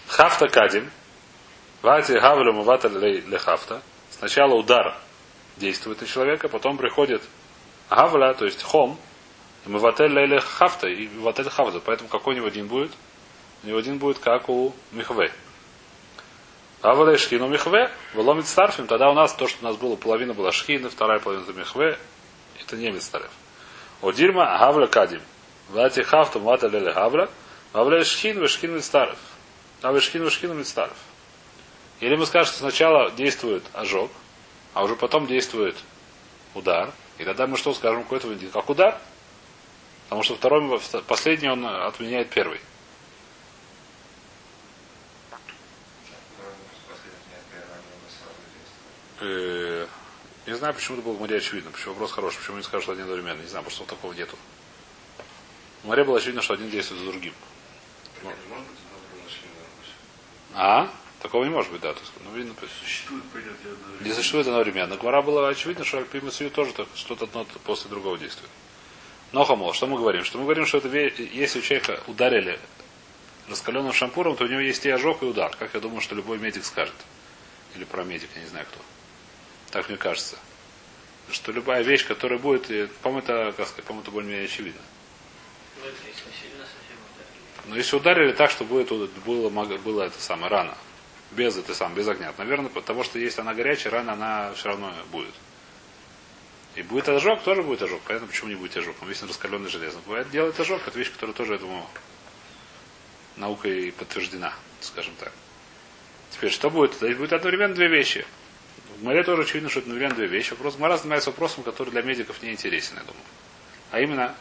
Хафта 0.07 0.49
кадим. 0.49 0.91
Вати 1.81 2.11
гавлю 2.11 2.51
мувата 2.51 2.89
ле 2.89 3.37
хафта. 3.37 3.81
Сначала 4.19 4.55
удар 4.55 4.97
действует 5.57 6.01
на 6.01 6.07
человека, 6.07 6.47
потом 6.49 6.77
приходит 6.77 7.21
гавля, 7.89 8.33
то 8.33 8.45
есть 8.45 8.63
хом, 8.63 8.97
и 9.65 9.69
мыватель 9.69 10.11
лейле 10.11 10.39
хафта, 10.39 10.87
и 10.87 11.07
мыватель 11.07 11.49
хафта. 11.49 11.79
Поэтому 11.79 12.09
какой 12.09 12.33
у 12.33 12.37
него 12.37 12.47
один 12.47 12.67
будет? 12.67 12.91
У 13.63 13.67
него 13.67 13.77
один 13.77 13.97
будет 13.97 14.19
как 14.19 14.49
у 14.49 14.73
михве. 14.91 15.31
Гавля 16.81 17.17
шхину 17.17 17.47
михве, 17.47 17.91
выломит 18.13 18.47
старфим, 18.47 18.87
тогда 18.87 19.09
у 19.09 19.13
нас 19.13 19.33
то, 19.33 19.47
что 19.47 19.57
у 19.61 19.69
нас 19.69 19.77
было, 19.77 19.95
половина 19.95 20.33
была 20.33 20.51
шхина, 20.51 20.89
вторая 20.89 21.19
половина 21.19 21.43
это 21.43 21.53
михве, 21.53 21.97
это 22.59 22.75
не 22.75 22.91
мицтарев. 22.91 23.31
У 24.01 24.11
дирма 24.11 24.57
гавля 24.59 24.87
кадим. 24.87 25.21
Вати 25.69 26.01
хафта 26.01 26.39
мыватель 26.39 26.69
лейле 26.69 26.93
гавля, 26.93 27.29
гавля 27.73 28.03
шхин, 28.03 28.39
вешхин 28.39 28.75
мицтарев. 28.75 29.17
Гавля 29.81 30.01
шхин, 30.01 30.23
вешхин 30.23 30.57
мицтарев. 30.57 30.97
Или 31.99 32.15
мы 32.15 32.25
скажем, 32.25 32.53
что 32.53 32.59
сначала 32.59 33.11
действует 33.11 33.63
ожог, 33.73 34.11
а 34.73 34.83
уже 34.83 34.95
потом 34.95 35.25
действует 35.25 35.75
удар. 36.53 36.91
И 37.17 37.23
тогда 37.23 37.47
мы 37.47 37.57
что 37.57 37.73
скажем, 37.73 38.03
какой-то 38.03 38.29
один, 38.29 38.51
как 38.51 38.69
удар? 38.69 38.99
Потому 40.03 40.23
что 40.23 40.35
второй, 40.35 40.79
последний 41.07 41.49
он 41.49 41.65
отменяет 41.65 42.29
первый. 42.29 42.61
Э, 49.19 49.87
не 50.45 50.55
знаю, 50.55 50.73
почему 50.73 50.97
это 50.97 51.05
было 51.05 51.13
в 51.13 51.19
море 51.19 51.37
очевидно. 51.37 51.71
Почему 51.71 51.93
вопрос 51.93 52.11
хороший. 52.11 52.37
Почему 52.37 52.57
не 52.57 52.63
скажут, 52.63 52.83
что 52.83 52.91
один 52.93 53.03
одновременно. 53.05 53.41
Не 53.41 53.47
знаю, 53.47 53.65
потому 53.65 53.75
что 53.75 53.95
такого 53.95 54.13
нету. 54.13 54.37
В 55.83 55.87
море 55.87 56.03
было 56.03 56.17
очевидно, 56.17 56.41
что 56.41 56.53
один 56.53 56.69
действует 56.69 57.01
за 57.01 57.11
другим. 57.11 57.33
А? 60.53 60.89
Такого 61.21 61.43
не 61.43 61.49
может 61.49 61.71
быть, 61.71 61.81
да. 61.81 61.95
Ну, 62.23 62.37
видно, 62.37 62.53
Существует 62.79 63.23
понятие 63.33 63.55
не 64.01 64.13
существует 64.13 64.47
одновременно. 64.47 64.97
Гмара 64.97 65.21
было 65.21 65.49
очевидно, 65.49 65.83
что 65.83 65.97
Альпима 65.97 66.31
Сию 66.31 66.51
тоже 66.51 66.73
так, 66.73 66.87
что-то 66.95 67.25
одно 67.25 67.45
после 67.63 67.89
другого 67.89 68.17
действует. 68.17 68.49
Но 69.31 69.43
хамол, 69.43 69.73
что 69.73 69.87
мы 69.87 69.97
говорим? 69.97 70.23
Что 70.23 70.37
мы 70.37 70.43
говорим, 70.43 70.65
что 70.65 70.77
это 70.77 70.87
если 70.95 71.59
у 71.59 71.61
человека 71.61 72.01
ударили 72.07 72.59
раскаленным 73.49 73.93
шампуром, 73.93 74.35
то 74.35 74.45
у 74.45 74.47
него 74.47 74.59
есть 74.59 74.85
и 74.85 74.89
ожог, 74.89 75.23
и 75.23 75.25
удар. 75.25 75.55
Как 75.57 75.73
я 75.73 75.79
думаю, 75.79 76.01
что 76.01 76.15
любой 76.15 76.37
медик 76.37 76.63
скажет. 76.63 76.95
Или 77.75 77.83
про 77.83 78.03
медик, 78.03 78.29
я 78.35 78.41
не 78.41 78.47
знаю 78.47 78.65
кто. 78.71 78.79
Так 79.71 79.89
мне 79.89 79.97
кажется. 79.97 80.37
Что 81.31 81.51
любая 81.51 81.81
вещь, 81.81 82.05
которая 82.05 82.39
будет, 82.39 82.91
по-моему, 83.01 83.23
это, 83.23 83.53
как 83.57 83.67
сказать, 83.67 83.85
по-моему, 83.85 84.03
это 84.03 84.11
более-менее 84.11 84.45
очевидно. 84.45 84.81
Но 87.65 87.75
если 87.75 87.97
ударили 87.97 88.31
так, 88.31 88.49
что 88.49 88.63
будет, 88.63 88.89
было, 89.25 89.49
было 89.49 90.03
это 90.03 90.21
самое 90.21 90.49
рано, 90.49 90.77
без 91.31 91.57
это 91.57 91.73
сам, 91.73 91.93
без 91.93 92.07
огня. 92.07 92.33
Наверное, 92.37 92.69
потому 92.69 93.03
что 93.03 93.19
если 93.19 93.41
она 93.41 93.53
горячая, 93.53 93.91
рано 93.91 94.13
она 94.13 94.53
все 94.53 94.69
равно 94.69 94.93
будет. 95.11 95.33
И 96.75 96.83
будет 96.83 97.09
ожог, 97.09 97.41
тоже 97.43 97.63
будет 97.63 97.81
ожог. 97.81 98.01
Понятно, 98.01 98.27
почему 98.27 98.49
не 98.49 98.55
будет 98.55 98.77
ожог. 98.77 98.95
Он 99.01 99.07
весь 99.09 99.21
раскаленный 99.23 99.69
железо. 99.69 99.97
Бывает 100.05 100.29
делает 100.29 100.59
ожог, 100.59 100.87
это 100.87 100.97
вещь, 100.97 101.11
которая 101.11 101.35
тоже, 101.35 101.53
я 101.53 101.59
думаю, 101.59 101.83
наукой 103.35 103.91
подтверждена, 103.97 104.53
скажем 104.79 105.13
так. 105.19 105.31
Теперь, 106.31 106.51
что 106.51 106.69
будет? 106.69 106.93
Здесь 106.95 107.17
будет 107.17 107.33
одновременно 107.33 107.73
две 107.73 107.87
вещи. 107.87 108.25
В 108.99 109.03
море 109.03 109.23
тоже 109.23 109.43
очевидно, 109.43 109.69
что 109.69 109.79
это 109.79 109.87
одновременно 109.87 110.15
две 110.15 110.27
вещи. 110.27 110.51
Вопрос 110.51 110.77
Мара 110.77 110.97
занимается 110.97 111.31
вопросом, 111.31 111.63
который 111.63 111.89
для 111.89 112.03
медиков 112.03 112.41
не 112.41 112.51
интересен, 112.51 112.95
я 112.95 113.03
думаю. 113.03 113.25
А 113.91 113.99
именно, 113.99 114.35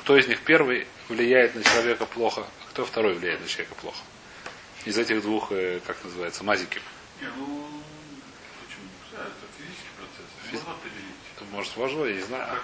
кто 0.00 0.16
из 0.16 0.26
них 0.26 0.40
первый 0.40 0.86
влияет 1.08 1.54
на 1.54 1.62
человека 1.62 2.04
плохо, 2.06 2.42
а 2.42 2.70
кто 2.70 2.84
второй 2.84 3.14
влияет 3.14 3.40
на 3.40 3.48
человека 3.48 3.74
плохо 3.76 3.98
из 4.86 4.96
этих 4.96 5.20
двух, 5.20 5.50
э, 5.50 5.80
как 5.84 6.02
называется, 6.04 6.44
мазики? 6.44 6.80
Не, 7.20 7.26
ну, 7.36 7.68
почему? 8.64 8.88
Это 9.12 9.46
физический 9.58 9.90
процесс. 9.98 10.50
Физ... 10.50 10.60
Можно 10.60 10.72
определить. 10.72 11.16
Это 11.34 11.44
может 11.46 11.76
можно, 11.76 12.04
я 12.04 12.14
не 12.14 12.22
знаю. 12.22 12.60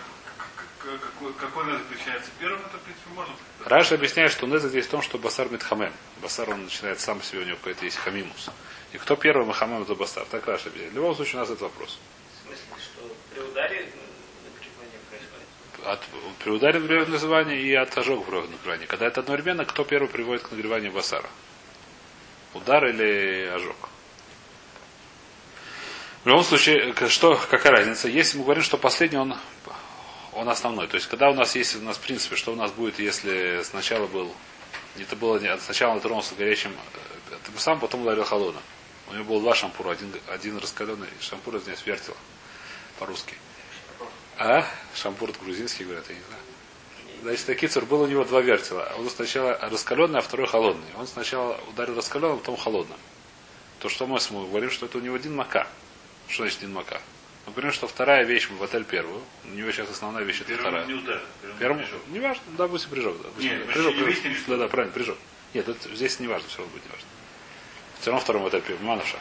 Как, 0.78 1.00
какой, 1.00 1.32
какой 1.34 1.66
нез 1.66 1.80
заключается 1.82 2.30
первым, 2.38 2.60
это, 2.60 2.78
в 2.78 2.80
принципе, 2.82 3.10
можно. 3.10 3.34
Раши 3.64 3.96
объясняет, 3.96 4.30
что 4.30 4.46
неза 4.46 4.68
здесь 4.68 4.86
в 4.86 4.90
том, 4.90 5.02
что 5.02 5.18
בשר 5.18 5.50
מתחמם. 5.50 5.92
בשר 6.20 6.48
он 6.50 6.64
начинает 6.64 7.00
сам 7.00 7.20
себе, 7.22 7.40
у 7.40 7.44
него 7.44 7.56
какой-то 7.56 7.84
есть 7.84 7.96
хамимус. 7.96 8.50
И 8.92 8.98
кто 8.98 9.16
первый 9.16 9.44
מחמם, 9.44 9.82
это 9.82 9.96
בשר. 9.96 10.24
Так 10.30 10.46
Раши 10.46 10.68
объясняет. 10.68 10.92
В 10.92 10.96
любом 10.96 11.16
случае 11.16 11.36
у 11.36 11.38
нас 11.40 11.48
этот 11.48 11.62
вопрос. 11.62 11.98
В 12.34 12.46
смысле, 12.46 12.64
что 12.78 13.16
при 13.34 13.40
ударе 13.42 13.88
нагревание 14.44 14.98
происходит? 15.10 15.86
Вот, 15.86 16.00
при 16.38 16.50
ударе 16.50 16.80
приводит 16.80 17.08
нагревание 17.08 17.60
и 17.60 17.74
от 17.74 17.98
ожога 17.98 18.22
приводит 18.22 18.50
нагревание. 18.50 18.86
Когда 18.86 19.06
это 19.06 19.20
одновременно, 19.20 19.64
кто 19.64 19.82
первый 19.84 20.08
приводит 20.08 20.42
к 20.42 20.52
нагреванию 20.52 20.92
בשר 20.92 21.16
а? 21.16 21.28
Удар 22.54 22.86
или 22.86 23.46
ожог. 23.54 23.76
В 26.24 26.28
любом 26.28 26.44
случае, 26.44 26.94
что, 27.08 27.36
какая 27.50 27.72
разница? 27.72 28.08
Если 28.08 28.38
мы 28.38 28.44
говорим, 28.44 28.62
что 28.62 28.76
последний 28.78 29.18
он, 29.18 29.34
он 30.32 30.48
основной. 30.48 30.86
То 30.86 30.96
есть, 30.96 31.08
когда 31.08 31.30
у 31.30 31.34
нас 31.34 31.56
есть, 31.56 31.76
у 31.76 31.80
нас 31.80 31.96
в 31.96 32.00
принципе, 32.00 32.36
что 32.36 32.52
у 32.52 32.56
нас 32.56 32.70
будет, 32.70 32.98
если 32.98 33.62
сначала 33.64 34.06
был, 34.06 34.32
это 34.98 35.16
было, 35.16 35.38
не- 35.38 35.58
сначала 35.58 35.94
он 35.94 36.00
тронулся 36.00 36.34
горячим, 36.34 36.72
э, 37.30 37.36
ты 37.42 37.58
сам 37.58 37.80
потом 37.80 38.02
ударил 38.02 38.24
холодным. 38.24 38.62
У 39.08 39.14
него 39.14 39.24
было 39.24 39.40
два 39.40 39.54
шампура, 39.54 39.90
один, 39.90 40.14
один 40.28 40.58
раскаленный 40.58 41.08
шампур, 41.20 41.58
здесь 41.58 41.84
вертел 41.84 42.16
по-русски. 42.98 43.34
А? 44.38 44.64
Шампур 44.94 45.32
грузинский, 45.40 45.84
говорят, 45.84 46.04
я 46.08 46.14
не 46.14 46.22
знаю. 46.22 46.42
Значит, 47.22 47.48
Акицур 47.50 47.84
был 47.86 48.02
у 48.02 48.06
него 48.06 48.24
два 48.24 48.40
вертела. 48.40 48.92
Он 48.98 49.08
сначала 49.08 49.56
раскаленный, 49.60 50.18
а 50.18 50.22
второй 50.22 50.46
холодный. 50.48 50.86
Он 50.98 51.06
сначала 51.06 51.58
ударил 51.68 51.94
раскаленным, 51.94 52.36
а 52.36 52.38
потом 52.38 52.56
холодным. 52.56 52.98
То, 53.78 53.88
что 53.88 54.06
мы, 54.06 54.18
мы 54.30 54.46
говорим, 54.48 54.70
что 54.70 54.86
это 54.86 54.98
у 54.98 55.00
него 55.00 55.14
один 55.16 55.34
мака. 55.36 55.66
Что 56.28 56.42
значит 56.42 56.58
один 56.58 56.72
мака? 56.72 57.00
Мы 57.46 57.52
говорим, 57.52 57.72
что 57.72 57.86
вторая 57.88 58.24
вещь 58.24 58.48
мы 58.50 58.56
в 58.56 58.62
отель 58.62 58.84
первую. 58.84 59.20
У 59.44 59.48
него 59.48 59.70
сейчас 59.72 59.90
основная 59.90 60.22
вещь 60.24 60.40
это 60.40 60.54
вторая. 60.56 60.84
не 60.86 60.94
удар. 60.94 61.20
Первому, 61.58 61.80
прижог. 61.82 62.00
не 62.08 62.20
важно, 62.20 62.42
да, 62.56 62.68
пусть 62.68 62.86
и 62.86 62.88
прижог. 62.88 63.16
Да, 63.22 63.28
пусть 63.34 63.44
Нет, 63.46 63.60
и- 63.60 63.64
мы 63.64 63.72
прижог, 63.72 63.92
же 63.92 63.98
не 63.98 64.04
прижог. 64.04 64.22
выяснили, 64.24 64.44
Да, 64.48 64.56
да, 64.56 64.68
правильно, 64.68 64.94
прижог. 64.94 65.18
Нет, 65.54 65.68
это, 65.68 65.94
здесь 65.94 66.18
не 66.20 66.28
важно, 66.28 66.48
все 66.48 66.58
равно 66.58 66.72
будет 66.72 66.84
не 66.84 66.90
важно. 66.92 67.06
Все 68.00 68.10
равно 68.10 68.20
второму 68.24 68.46
отель 68.46 68.62
первый, 68.62 68.84
Манушах. 68.84 69.20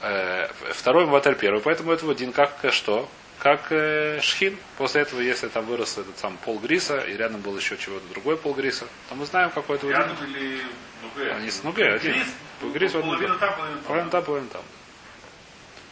Э, 0.00 0.48
второй 0.74 1.06
в 1.06 1.14
отель 1.14 1.34
первый, 1.34 1.60
поэтому 1.60 1.92
это 1.92 2.08
один 2.10 2.32
как 2.32 2.58
э, 2.64 2.70
что? 2.70 3.08
Как 3.38 3.70
э, 3.70 4.20
шхин. 4.20 4.56
После 4.76 5.02
этого, 5.02 5.20
если 5.20 5.48
там 5.48 5.64
вырос 5.66 5.96
этот 5.98 6.18
сам 6.18 6.36
пол 6.38 6.58
гриса, 6.58 6.98
и 6.98 7.16
рядом 7.16 7.40
был 7.40 7.56
еще 7.56 7.76
чего-то 7.76 8.06
другой 8.08 8.36
пол 8.36 8.54
гриса, 8.54 8.86
то 9.08 9.14
мы 9.14 9.26
знаем, 9.26 9.50
какой 9.50 9.76
это 9.76 9.86
один. 9.86 9.98
Рядом 9.98 10.24
или 10.26 10.60
Нуге? 11.02 11.32
Они 11.32 11.50
с 11.50 11.62
Нуге, 11.62 11.84
один. 11.92 12.12
Грис? 12.14 12.26
Грис 12.74 12.94
вот 12.94 13.02
Половина 13.04 13.28
Нуге. 13.34 13.40
там, 13.40 13.54
половина 13.86 14.10
там. 14.10 14.24
половина 14.24 14.48
там. 14.50 14.62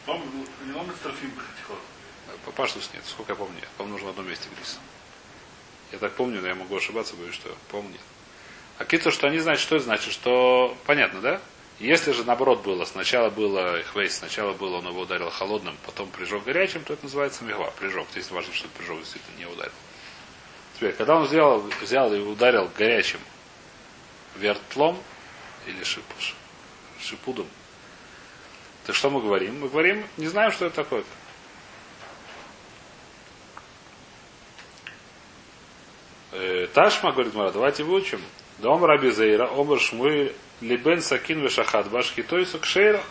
По-моему, 0.06 0.46
не 0.64 0.72
ломит 0.72 0.96
строфим 0.96 1.30
хотел. 1.36 1.78
Папаштус 2.44 2.90
нет, 2.94 3.04
сколько 3.06 3.32
я 3.32 3.36
помню. 3.36 3.60
По-моему, 3.76 3.94
нужно 3.96 4.08
в 4.08 4.10
одном 4.10 4.28
месте 4.28 4.48
гриса. 4.54 4.78
Я 5.92 5.98
так 5.98 6.12
помню, 6.14 6.40
но 6.40 6.48
я 6.48 6.54
могу 6.54 6.76
ошибаться, 6.76 7.14
боюсь, 7.16 7.34
что 7.34 7.48
помню. 7.70 7.98
А 8.78 8.84
киту, 8.84 9.10
что 9.10 9.28
они 9.28 9.38
знают, 9.38 9.60
что 9.60 9.76
это 9.76 9.84
значит, 9.84 10.12
что 10.12 10.76
понятно, 10.84 11.20
да? 11.20 11.40
Если 11.78 12.12
же 12.12 12.24
наоборот 12.24 12.62
было, 12.62 12.86
сначала 12.86 13.28
было 13.28 13.82
хвейс, 13.82 14.16
сначала 14.16 14.54
было, 14.54 14.78
он 14.78 14.88
его 14.88 15.02
ударил 15.02 15.28
холодным, 15.28 15.76
потом 15.84 16.08
прижег 16.08 16.44
горячим, 16.44 16.82
то 16.82 16.94
это 16.94 17.04
называется 17.04 17.44
мегва, 17.44 17.70
прижег. 17.72 18.06
Здесь 18.12 18.30
важно, 18.30 18.54
что 18.54 18.66
прижег 18.68 18.98
действительно 18.98 19.36
не 19.36 19.46
ударил. 19.46 19.72
Теперь, 20.74 20.92
когда 20.92 21.16
он 21.16 21.24
взял, 21.24 21.60
взял 21.82 22.12
и 22.14 22.18
ударил 22.18 22.70
горячим 22.76 23.20
вертлом 24.36 24.98
или 25.66 25.84
шип, 25.84 26.04
шипудом, 26.98 27.46
то 28.86 28.94
что 28.94 29.10
мы 29.10 29.20
говорим? 29.20 29.60
Мы 29.60 29.68
говорим, 29.68 30.06
не 30.16 30.28
знаем, 30.28 30.52
что 30.52 30.66
это 30.66 30.76
такое. 30.76 31.04
Э, 36.32 36.68
Ташма, 36.72 37.12
говорит 37.12 37.34
Мара, 37.34 37.50
давайте 37.50 37.82
выучим. 37.82 38.20
Дом 38.58 38.84
Раби 38.84 39.10
Зейра, 39.10 39.48
Омар 39.50 39.78
Шмуэль, 39.78 40.34
Либен 40.60 41.02
Сакин 41.02 41.40
Вешахат, 41.40 41.90
Башки 41.90 42.22
Тойсу 42.22 42.58
Кшейра. 42.58 43.02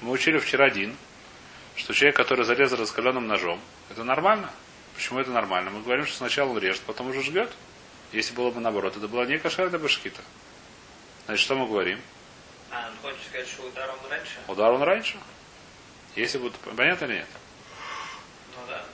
Мы 0.00 0.12
учили 0.12 0.38
вчера 0.38 0.66
один, 0.66 0.96
что 1.74 1.92
человек, 1.92 2.16
который 2.16 2.44
зарезал 2.44 2.78
раскаленным 2.78 3.26
ножом, 3.26 3.60
это 3.90 4.04
нормально. 4.04 4.50
Почему 4.94 5.18
это 5.18 5.30
нормально? 5.30 5.70
Мы 5.70 5.82
говорим, 5.82 6.06
что 6.06 6.18
сначала 6.18 6.50
он 6.50 6.58
режет, 6.58 6.82
потом 6.82 7.08
уже 7.08 7.22
жгет. 7.22 7.50
Если 8.12 8.34
было 8.34 8.52
бы 8.52 8.60
наоборот, 8.60 8.96
это 8.96 9.08
была 9.08 9.26
не 9.26 9.38
кошерная 9.38 9.80
башкита. 9.80 10.20
Значит, 11.26 11.42
что 11.42 11.56
мы 11.56 11.66
говорим? 11.66 12.00
А, 12.70 12.88
он 12.88 12.96
хочет 13.02 13.26
сказать, 13.28 13.48
что 13.48 13.62
ударом 13.64 13.96
раньше? 14.08 14.34
Удар 14.46 14.72
он 14.72 14.82
раньше. 14.82 15.18
Если 16.14 16.38
будет, 16.38 16.54
понятно 16.76 17.06
или 17.06 17.14
нет? 17.14 17.28
Ну 18.54 18.66
да. 18.68 18.84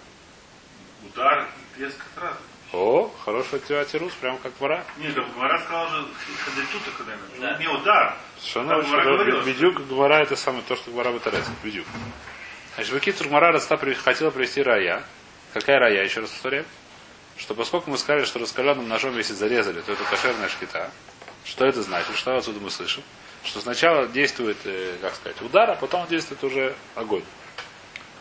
Удар 1.06 1.48
и 1.76 1.82
как 1.82 2.24
раз. 2.24 2.36
О, 2.72 3.10
хороший 3.24 3.58
у 3.58 3.62
тебя 3.62 3.84
тирус, 3.84 4.12
прям 4.14 4.38
как 4.38 4.52
вора. 4.60 4.84
Нет, 4.98 5.14
да 5.14 5.22
Гмара 5.22 5.58
сказал 5.58 5.88
же, 5.88 6.06
Хадельтута 6.44 6.90
когда 6.96 7.12
Да. 7.40 7.58
Не 7.58 7.66
удар. 7.66 8.16
Совершенно 8.38 8.82
что- 8.82 9.42
Бедюк 9.44 9.86
Гмара 9.88 10.22
это 10.22 10.36
самое 10.36 10.62
то, 10.68 10.76
что 10.76 10.90
Гмара 10.92 11.10
вытарается. 11.10 11.50
Бедюк. 11.64 11.86
Значит, 12.76 12.92
Вакитр 12.92 13.26
Гмара 13.26 13.58
хотела 13.58 14.30
привести 14.30 14.62
рая. 14.62 15.02
Какая 15.52 15.80
рая, 15.80 16.04
еще 16.04 16.20
раз 16.20 16.30
повторяю? 16.30 16.64
Что 17.36 17.54
поскольку 17.54 17.90
мы 17.90 17.98
сказали, 17.98 18.24
что 18.24 18.38
раскаленным 18.38 18.86
ножом, 18.86 19.16
если 19.16 19.32
зарезали, 19.32 19.80
то 19.80 19.92
это 19.92 20.04
кошерная 20.04 20.48
шкита. 20.48 20.90
Что 21.44 21.66
это 21.66 21.82
значит? 21.82 22.14
Что 22.14 22.36
отсюда 22.36 22.60
мы 22.60 22.70
слышим? 22.70 23.02
Что 23.42 23.60
сначала 23.60 24.06
действует, 24.06 24.58
э, 24.64 24.96
как 25.00 25.14
сказать, 25.14 25.40
удар, 25.42 25.70
а 25.70 25.74
потом 25.74 26.06
действует 26.06 26.44
уже 26.44 26.74
огонь. 26.94 27.24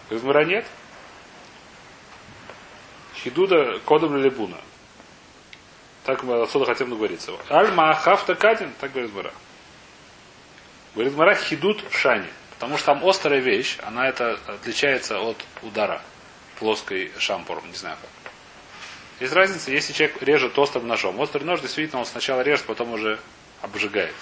Гмара 0.10 0.46
нет. 0.46 0.66
Хидуда 3.24 3.80
кодом 3.86 4.16
лебуна. 4.16 4.58
Так 6.06 6.24
мы 6.24 6.42
отсюда 6.42 6.66
хотим 6.66 6.90
договориться. 6.90 7.34
Альма 7.50 7.94
хафта 7.94 8.36
кадин, 8.36 8.74
так 8.80 8.92
говорит 8.92 9.12
Гмара. 9.12 9.34
Говорит 10.96 11.14
Гмара 11.14 11.36
хидут 11.36 11.84
в 11.90 11.98
шане. 11.98 12.30
Потому 12.52 12.78
что 12.78 12.88
там 12.88 13.06
острая 13.06 13.40
вещь, 13.40 13.78
она 13.84 14.08
это 14.08 14.40
отличается 14.48 15.20
от 15.20 15.38
удара 15.62 16.02
плоской 16.60 17.12
шампуром, 17.18 17.68
не 17.68 17.76
знаю 17.76 17.98
как. 18.02 18.32
Есть 19.20 19.34
разница, 19.34 19.72
если 19.72 19.94
человек 19.94 20.22
режет 20.22 20.58
острым 20.58 20.88
ножом. 20.88 21.20
Острый 21.20 21.44
нож 21.44 21.62
действительно 21.62 22.00
он 22.00 22.06
сначала 22.06 22.42
режет, 22.42 22.66
потом 22.66 22.94
уже 22.94 23.20
обжигает. 23.62 24.16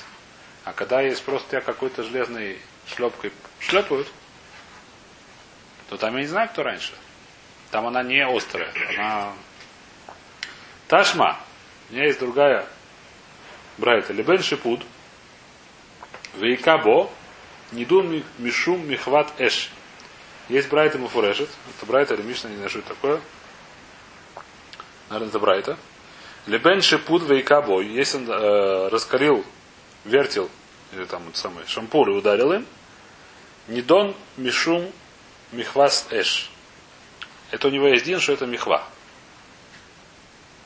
А 0.66 0.74
когда 0.74 1.02
есть 1.02 1.24
просто 1.24 1.50
тебя 1.50 1.62
какой-то 1.62 2.04
железной 2.04 2.60
шлепкой 2.88 3.32
шлепают, 3.60 4.08
то 5.90 5.98
там 5.98 6.16
я 6.16 6.22
не 6.22 6.28
знаю, 6.28 6.50
кто 6.50 6.64
раньше. 6.64 6.94
Там 7.78 7.86
она 7.86 8.02
не 8.02 8.26
острая. 8.26 8.74
Она... 8.98 9.34
Ташма. 10.88 11.38
У 11.88 11.94
меня 11.94 12.06
есть 12.06 12.20
другая 12.20 12.66
брайта. 13.78 14.14
Лебен 14.14 14.42
шипуд. 14.42 14.82
Вейкабо. 16.34 17.12
Нидун 17.72 18.10
ми- 18.12 18.24
мишум 18.40 18.90
михват 18.90 19.32
эш. 19.38 19.70
Есть 20.50 20.70
брайта 20.70 20.98
муфурешет. 20.98 21.50
Это 21.78 21.86
брайта 21.86 22.16
или 22.16 22.24
мишна, 22.24 22.50
не 22.50 22.56
знаю, 22.56 22.72
что 22.72 22.80
это 22.80 22.88
такое. 22.88 23.22
Наверное, 25.10 25.30
это 25.30 25.38
брайта. 25.38 25.78
Лебен 26.48 26.82
шипуд 26.82 27.30
вейкабо. 27.30 27.82
Если 27.82 28.18
он 28.18 28.28
э, 28.28 28.88
раскалил, 28.88 29.46
вертел, 30.04 30.50
или 30.94 31.06
там 31.06 31.22
вот 31.26 31.36
самый 31.38 31.64
шампур 31.68 32.10
и 32.10 32.14
ударил 32.14 32.54
им, 32.54 32.66
Нидон 33.68 34.16
мишум 34.36 34.92
михвас 35.52 36.08
эш. 36.10 36.50
Это 37.52 37.68
у 37.68 37.72
него 37.72 37.88
есть 37.88 38.06
дин, 38.06 38.20
что 38.20 38.34
это 38.34 38.46
михва. 38.46 38.84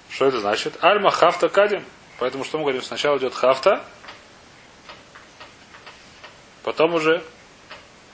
Что 0.09 0.25
это 0.25 0.39
значит? 0.39 0.83
Альма 0.83 1.11
хафта 1.11 1.49
кадим. 1.49 1.85
Поэтому 2.19 2.43
что 2.43 2.57
мы 2.57 2.65
говорим? 2.65 2.81
Сначала 2.81 3.17
идет 3.17 3.33
хафта, 3.33 3.83
потом 6.63 6.93
уже 6.93 7.23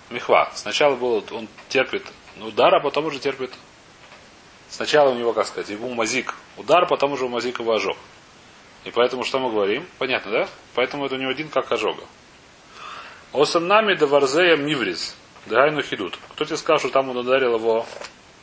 михва. 0.10 0.52
Сначала 0.56 0.96
было, 0.96 1.24
он 1.32 1.48
терпит 1.70 2.06
удар, 2.40 2.74
а 2.76 2.80
потом 2.80 3.06
уже 3.06 3.20
терпит. 3.20 3.52
Сначала 4.70 5.10
у 5.10 5.16
него, 5.16 5.34
как 5.34 5.48
сказать, 5.48 5.70
ему 5.70 5.94
мазик 5.94 6.36
удар, 6.56 6.88
потом 6.88 7.14
уже 7.14 7.26
у 7.26 7.30
мазик 7.30 7.60
его 7.60 7.74
ожог. 7.74 7.98
И 8.84 8.92
поэтому 8.92 9.24
что 9.24 9.40
мы 9.40 9.52
говорим? 9.52 9.86
Понятно, 9.98 10.32
да? 10.32 10.50
Поэтому 10.74 11.06
это 11.06 11.16
у 11.16 11.18
него 11.18 11.32
один 11.32 11.50
как 11.50 11.72
ожога. 11.72 12.04
Осам 13.34 13.68
нами 13.68 13.96
даварзея 13.96 14.56
мивриз. 14.56 15.16
Дайну 15.46 15.82
хидут. 15.82 16.18
Кто 16.30 16.46
тебе 16.46 16.58
сказал, 16.58 16.80
что 16.80 16.90
там 16.90 17.10
он 17.10 17.18
ударил 17.18 17.56
его 17.56 17.86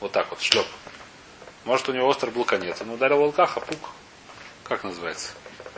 вот 0.01 0.13
так 0.13 0.31
вот, 0.31 0.41
шлеп. 0.41 0.67
Может, 1.65 1.89
у 1.89 1.93
него 1.93 2.09
острый 2.09 2.31
был 2.31 2.45
конец. 2.45 2.81
Он 2.83 2.91
ударил 2.91 3.19
волкаха, 3.19 3.61
пук. 3.61 3.91
Как 4.65 4.85
называется? 4.85 5.33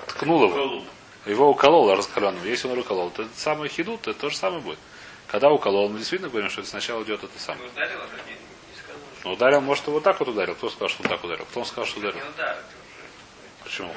Ткнул 0.09 0.45
его. 0.45 0.85
Его 1.27 1.51
уколол 1.51 1.95
раскаленным. 1.95 2.45
Если 2.45 2.69
он 2.69 2.79
уколол, 2.79 3.11
то 3.11 3.23
это 3.23 3.37
самый 3.37 3.69
хидут, 3.69 4.03
то 4.03 4.11
это 4.11 4.21
то 4.21 4.31
же 4.31 4.37
самое 4.37 4.61
будет. 4.63 4.79
Когда 5.27 5.51
уколол, 5.51 5.89
мы 5.89 5.99
действительно 5.99 6.31
говорим, 6.31 6.51
что 6.51 6.61
это 6.61 6.71
сначала 6.71 7.03
идет 7.03 7.25
это 7.25 7.39
самое. 7.39 7.69
Ударил, 7.69 7.99
а 8.01 8.29
не, 8.29 8.35
не 8.35 8.79
сказал, 8.79 9.01
что 9.19 9.29
Но 9.29 9.33
ударил, 9.35 9.61
может, 9.61 9.87
вот 9.87 10.03
так 10.05 10.19
вот 10.21 10.29
ударил. 10.29 10.55
Кто 10.55 10.71
сказал, 10.71 10.89
что 10.89 11.03
он 11.03 11.09
так 11.09 11.25
ударил? 11.25 11.45
Кто 11.47 11.61
он 11.61 11.67
сказал, 11.67 11.87
что 11.87 11.99
ударил? 11.99 12.21
Почему? 13.65 13.93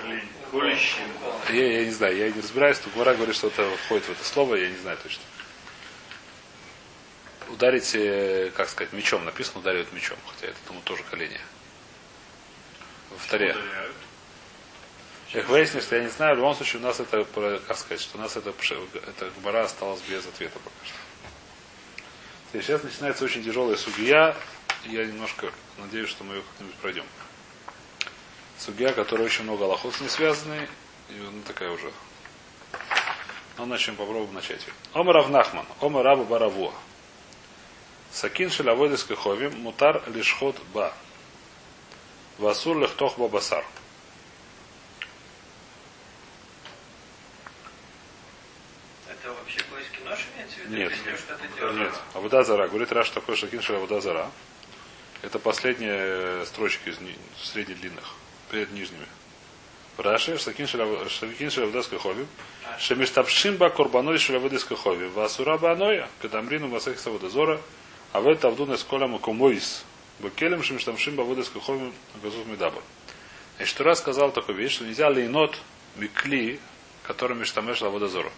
Я, 1.50 1.80
я 1.80 1.86
не 1.86 1.92
знаю, 1.92 2.18
я 2.18 2.32
не 2.32 2.42
разбираюсь, 2.42 2.80
тут 2.80 2.92
Гура 2.94 3.14
говорит, 3.14 3.36
что 3.36 3.48
это 3.48 3.70
входит 3.86 4.06
в 4.06 4.10
это 4.10 4.24
слово, 4.24 4.56
я 4.56 4.68
не 4.68 4.78
знаю 4.78 4.98
точно. 5.04 5.22
Ударить, 7.50 7.96
э, 7.96 8.52
как 8.56 8.70
сказать, 8.70 8.94
мечом. 8.94 9.26
Написано 9.26 9.60
ударивают 9.60 9.92
мечом, 9.94 10.18
хотя 10.28 10.48
это 10.48 10.58
тому 10.68 10.82
тоже. 10.82 11.04
Во 13.10 13.18
вторе. 13.18 13.52
Ударяют. 13.52 13.96
Как 15.32 15.48
выяснилось, 15.48 15.86
что 15.86 15.96
я 15.96 16.04
не 16.04 16.10
знаю, 16.10 16.34
в 16.36 16.38
любом 16.40 16.56
случае 16.56 16.82
у 16.82 16.86
нас 16.86 17.00
это, 17.00 17.24
как 17.68 17.78
сказать, 17.78 18.02
что 18.02 18.18
у 18.18 18.22
нас 18.22 18.36
это, 18.36 18.50
это 18.50 19.32
Гмара 19.40 19.64
осталась 19.64 20.02
без 20.02 20.26
ответа 20.26 20.58
пока 20.58 20.76
что. 20.84 20.96
Сейчас 22.52 22.82
начинается 22.82 23.26
очень 23.26 23.44
тяжелая 23.44 23.78
судья. 23.78 24.36
Я 24.86 25.06
немножко 25.06 25.52
надеюсь, 25.78 26.10
что 26.10 26.24
мы 26.24 26.36
ее 26.36 26.42
как-нибудь 26.42 26.76
пройдем. 26.78 27.06
Судья, 28.58 28.92
которая 28.92 29.28
очень 29.28 29.44
много 29.44 29.64
лохов 29.64 29.96
с 29.96 30.02
ней 30.02 30.10
связаны. 30.10 30.68
И 31.10 31.20
она 31.20 31.44
такая 31.46 31.70
уже 31.70 31.92
Ну, 33.58 33.68
начнем, 33.68 33.96
попробуем 33.96 34.34
начать. 34.34 34.62
Ома 34.94 35.14
Равнахман, 35.14 35.66
Ома 35.80 36.02
Раба 36.02 36.24
Баравуа. 36.24 36.74
Сакин 38.12 38.50
шелавойдес 38.50 39.04
кахови, 39.04 39.48
мутар 39.48 40.02
лишхот 40.08 40.56
ба. 40.74 40.94
Васур 42.38 42.78
лехтох 42.78 43.18
бабасар. 43.18 43.66
Это 49.08 49.34
вообще 49.34 49.60
поиски 49.70 50.00
нож 50.06 50.20
имеется 50.36 50.56
в 50.56 50.60
виду? 50.60 50.76
Нет. 50.76 50.92
Или 50.92 51.04
делать? 51.58 51.76
Нет. 51.76 51.94
Авуда 52.14 52.44
Зара. 52.44 52.68
Говорит 52.68 52.92
Раш 52.92 53.10
такой 53.10 53.36
Шакин 53.36 53.62
Авуда 53.76 54.02
Зара. 54.02 54.32
Это 55.22 55.38
последняя 55.38 56.46
строчка 56.46 56.90
из 56.90 56.98
среднедлинных, 57.44 58.14
перед 58.50 58.72
нижними. 58.72 59.06
Раши, 59.98 60.38
Шакин 60.38 60.68
Авуда 60.80 61.84
Скахови. 61.84 62.26
Шемиштабшимба 62.80 63.70
Корбаной 63.70 64.18
Шелаводы 64.18 64.58
Скахови. 64.60 65.08
Васура 65.08 65.58
Баноя. 65.58 66.10
Кадамрину 66.22 66.70
Масех 66.70 67.00
Савода 67.00 67.30
Зора. 67.30 67.60
А 68.12 68.22
в 68.22 68.28
это 68.28 68.48
Авдуна 68.48 68.78
Сколяма 68.78 69.20
Комоис. 69.20 69.84
Бакелем 70.20 70.64
Шемиштабшимба 70.64 71.22
Воды 71.22 71.44
Скахови. 71.44 71.94
Газув 72.22 72.46
Медабр. 72.48 72.82
Что 73.64 73.84
раз 73.84 74.00
сказал 74.00 74.32
такую 74.32 74.58
вещь, 74.58 74.74
что 74.74 74.86
нельзя 74.86 75.10
лейнот 75.10 75.58
микли, 75.96 76.60
которым 77.04 77.40
Миштамеш 77.40 77.82
Лавода 77.82 78.08
Зора. 78.08 78.32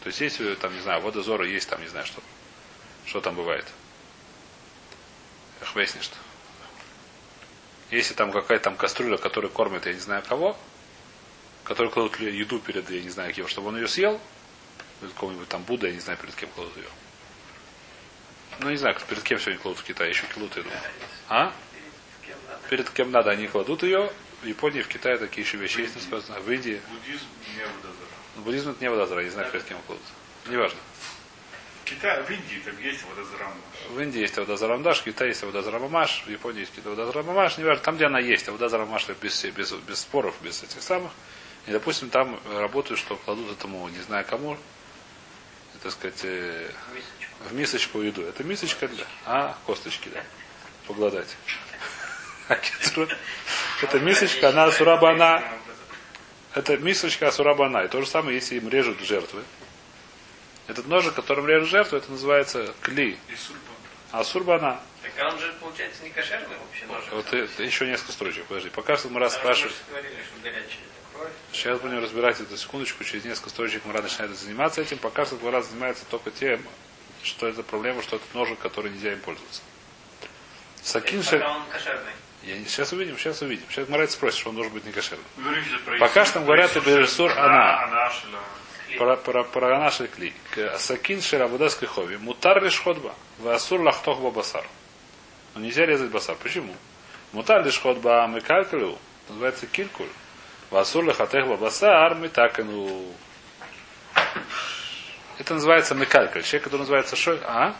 То 0.00 0.08
есть 0.08 0.20
есть, 0.20 0.58
там, 0.60 0.74
не 0.74 0.80
знаю, 0.80 1.00
вода 1.00 1.22
Зора 1.22 1.46
есть, 1.46 1.68
там, 1.68 1.80
не 1.80 1.88
знаю, 1.88 2.06
что. 2.06 2.20
Что 3.06 3.20
там 3.20 3.34
бывает? 3.34 3.66
Выясни, 5.74 6.00
что. 6.00 6.16
Если 7.90 8.14
там 8.14 8.32
какая-то 8.32 8.64
там 8.64 8.76
кастрюля, 8.76 9.16
которая 9.16 9.50
кормит, 9.50 9.86
я 9.86 9.92
не 9.92 10.00
знаю 10.00 10.22
кого, 10.28 10.56
который 11.64 11.90
кладут 11.90 12.18
еду 12.20 12.58
перед, 12.58 12.90
я 12.90 13.00
не 13.00 13.10
знаю 13.10 13.32
кем, 13.32 13.46
чтобы 13.46 13.68
он 13.68 13.76
ее 13.76 13.88
съел, 13.88 14.20
перед 15.00 15.14
какого-нибудь 15.14 15.48
там 15.48 15.62
Будда, 15.62 15.86
я 15.86 15.94
не 15.94 16.00
знаю, 16.00 16.18
перед 16.18 16.34
кем 16.34 16.48
кладут 16.50 16.76
ее. 16.76 16.88
Ну, 18.60 18.70
не 18.70 18.76
знаю, 18.76 18.96
перед 19.08 19.22
кем 19.22 19.38
сегодня 19.38 19.60
кладут 19.60 19.80
в 19.80 19.84
Китае, 19.84 20.10
еще 20.10 20.26
кладут 20.26 20.56
еду. 20.56 20.70
А? 21.28 21.52
Перед 22.70 22.88
кем 22.90 23.10
надо, 23.10 23.30
они 23.30 23.46
кладут 23.48 23.82
ее. 23.82 24.10
В 24.42 24.46
Японии, 24.46 24.82
в 24.82 24.88
Китае 24.88 25.18
такие 25.18 25.44
еще 25.44 25.56
вещи 25.56 25.80
есть, 25.80 26.02
сказано. 26.02 26.40
В 26.40 26.50
Индии. 26.50 26.80
Буддизм 26.90 27.26
не 27.56 27.64
водозара. 27.64 28.08
В 28.36 28.42
буддизм 28.42 28.70
это 28.70 28.80
не 28.82 28.90
водозара, 28.90 29.20
я 29.20 29.24
не 29.26 29.30
знаю, 29.30 29.50
перед 29.50 29.64
кем 29.64 29.78
кладут. 29.86 30.04
Неважно. 30.48 30.78
В 31.82 31.84
Китае, 31.84 32.22
в 32.22 32.30
Индии 32.30 32.62
там 32.64 32.78
есть 32.80 33.04
водозара. 33.04 33.48
В 33.90 34.00
Индии 34.00 34.20
есть 34.20 34.38
Авдазарамдаш, 34.38 35.00
в 35.00 35.04
Китае 35.04 35.30
есть 35.30 35.42
Авдазарамамаш, 35.42 36.24
в 36.26 36.30
Японии 36.30 36.60
есть 36.60 36.78
Авдазарамамаш, 36.78 37.58
не 37.58 37.64
важно, 37.64 37.82
там, 37.82 37.96
где 37.96 38.06
она 38.06 38.20
есть, 38.20 38.48
Авдазарамамаш 38.48 39.08
без, 39.20 39.44
без, 39.44 39.72
без 39.72 40.00
споров, 40.00 40.34
без 40.40 40.62
этих 40.62 40.82
самых. 40.82 41.12
И, 41.66 41.70
допустим, 41.70 42.10
там 42.10 42.40
работают, 42.54 42.98
что 42.98 43.16
кладут 43.16 43.52
этому, 43.52 43.88
не 43.88 44.00
знаю 44.00 44.24
кому, 44.28 44.56
так 45.82 45.92
сказать, 45.92 46.20
э, 46.24 46.70
в 47.48 47.54
мисочку 47.54 48.00
еду. 48.00 48.22
Это 48.22 48.44
мисочка 48.44 48.88
для... 48.88 49.04
А, 49.26 49.56
косточки, 49.66 50.08
да. 50.12 50.22
Погладать. 50.86 51.36
А 52.48 52.54
кетру- 52.56 53.08
Это 53.82 54.00
мисочка, 54.00 54.48
она 54.48 54.70
сурабана. 54.72 55.42
Это 56.54 56.76
мисочка 56.76 57.28
асурабана. 57.28 57.84
И 57.84 57.88
то 57.88 58.00
же 58.00 58.06
самое, 58.06 58.34
если 58.34 58.56
им 58.56 58.68
режут 58.68 59.00
жертвы. 59.00 59.42
Этот 60.66 60.86
ножик, 60.86 61.14
которым 61.14 61.46
режут 61.46 61.70
жертву, 61.70 61.96
это 61.96 62.10
называется 62.10 62.74
кли. 62.82 63.16
А 64.10 64.24
сурбана. 64.24 64.80
Так 65.02 65.12
а 65.18 65.28
он 65.32 65.38
же, 65.40 65.52
получается, 65.60 66.02
не 66.04 66.10
кошерный 66.10 66.56
вообще 66.58 66.86
нож. 66.86 67.04
Вот 67.10 67.32
это 67.32 67.62
еще 67.62 67.86
несколько 67.86 68.12
строчек, 68.12 68.44
подожди. 68.44 68.70
Пока 68.70 68.96
что 68.96 69.08
мы 69.08 69.20
раз 69.20 69.34
спрашиваем. 69.34 69.74
Мы 71.22 71.28
это. 71.28 71.34
Сейчас 71.52 71.80
будем 71.80 72.02
разбирать 72.02 72.40
эту 72.40 72.56
секундочку, 72.56 73.04
через 73.04 73.24
несколько 73.24 73.50
строчек 73.50 73.84
Мара 73.84 74.02
начинает 74.02 74.36
заниматься 74.36 74.80
этим. 74.80 74.98
Пока 74.98 75.24
что 75.26 75.36
Мара 75.42 75.62
занимается 75.62 76.04
только 76.10 76.30
тем, 76.30 76.60
что 77.22 77.46
это 77.48 77.62
проблема, 77.62 78.02
что 78.02 78.16
это 78.16 78.24
ножик, 78.34 78.58
который 78.58 78.90
нельзя 78.90 79.12
им 79.12 79.20
пользоваться. 79.20 79.62
Сакин 80.82 81.22
кошерный. 81.22 82.12
Я 82.42 82.58
не- 82.58 82.64
Сейчас 82.66 82.92
увидим, 82.92 83.16
сейчас 83.18 83.40
увидим. 83.42 83.64
Сейчас 83.70 83.88
Марат 83.88 84.10
спросит, 84.10 84.40
что 84.40 84.50
он 84.50 84.56
должен 84.56 84.72
быть 84.72 84.84
не 84.84 84.90
кошерным. 84.92 85.24
Пока 86.00 86.24
что 86.24 86.34
там 86.34 86.44
говорят 86.44 86.72
про 86.72 86.80
о 86.80 86.84
Бересур, 86.84 87.30
Иисуса. 87.30 87.44
она. 87.44 87.80
А, 87.80 87.84
Она 87.84 88.10
шла. 88.10 88.40
Про, 88.98 89.16
про, 89.16 89.44
про 89.44 89.78
наши 89.78 90.08
кли. 90.08 90.34
К- 90.50 90.76
Сакин 90.78 91.22
шерабудас 91.22 91.76
хове. 91.76 92.18
Мутар 92.18 92.62
лишь 92.62 92.78
ходба. 92.80 93.14
Васур 93.38 93.80
лахтох 93.80 94.18
басар. 94.32 94.66
Но 95.54 95.60
нельзя 95.60 95.86
резать 95.86 96.10
басар. 96.10 96.36
Почему? 96.42 96.74
Мутар 97.32 97.64
лишь 97.64 97.78
ходба 97.80 98.26
мекалькалю. 98.26 98.98
Называется 99.28 99.66
килькуль. 99.66 100.08
Васур 100.72 101.04
лихатех 101.04 101.46
басар 101.58 102.14
митакану. 102.14 103.04
Это 105.38 105.52
называется 105.52 105.94
мекалькаль. 105.94 106.42
Человек, 106.42 106.64
который 106.64 106.80
называется 106.80 107.14
шой. 107.14 107.38
А? 107.44 107.76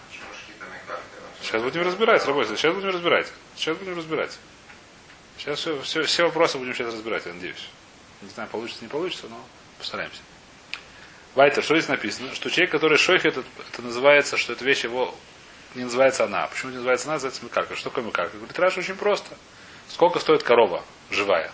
Сейчас 1.41 1.63
будем 1.63 1.81
разбирать, 1.83 2.23
работать. 2.27 2.59
Сейчас 2.59 2.75
будем 2.75 2.91
разбирать. 2.91 3.33
Сейчас 3.57 3.79
будем 3.79 3.97
разбирать. 3.97 4.39
Сейчас 5.39 5.61
все, 5.61 5.81
все, 5.81 6.03
все 6.03 6.25
вопросы 6.25 6.59
будем 6.59 6.75
сейчас 6.75 6.93
разбирать, 6.93 7.25
я 7.25 7.33
надеюсь. 7.33 7.67
Не 8.21 8.29
знаю, 8.29 8.51
получится, 8.51 8.85
не 8.85 8.91
получится, 8.91 9.27
но 9.29 9.43
постараемся. 9.79 10.21
Вайтер, 11.35 11.65
что 11.65 11.75
здесь 11.79 11.89
написано? 11.89 12.35
Что 12.35 12.51
человек, 12.51 12.73
который 12.73 12.99
шойх, 12.99 13.25
это, 13.25 13.43
это 13.73 13.81
называется, 13.81 14.37
что 14.37 14.53
эта 14.53 14.67
вещь 14.67 14.85
его 14.85 15.15
не 15.75 15.85
называется 15.85 16.25
она. 16.25 16.47
Почему 16.47 16.73
не 16.73 16.77
называется 16.77 17.07
она, 17.07 17.15
называется 17.15 17.43
мекарка. 17.43 17.75
Что 17.75 17.89
такое 17.89 18.05
мекарка? 18.05 18.37
Говорит, 18.37 18.59
Раша 18.59 18.81
очень 18.81 18.97
просто. 18.97 19.35
Сколько 19.89 20.21
стоит 20.21 20.43
корова 20.43 20.85
живая? 21.11 21.51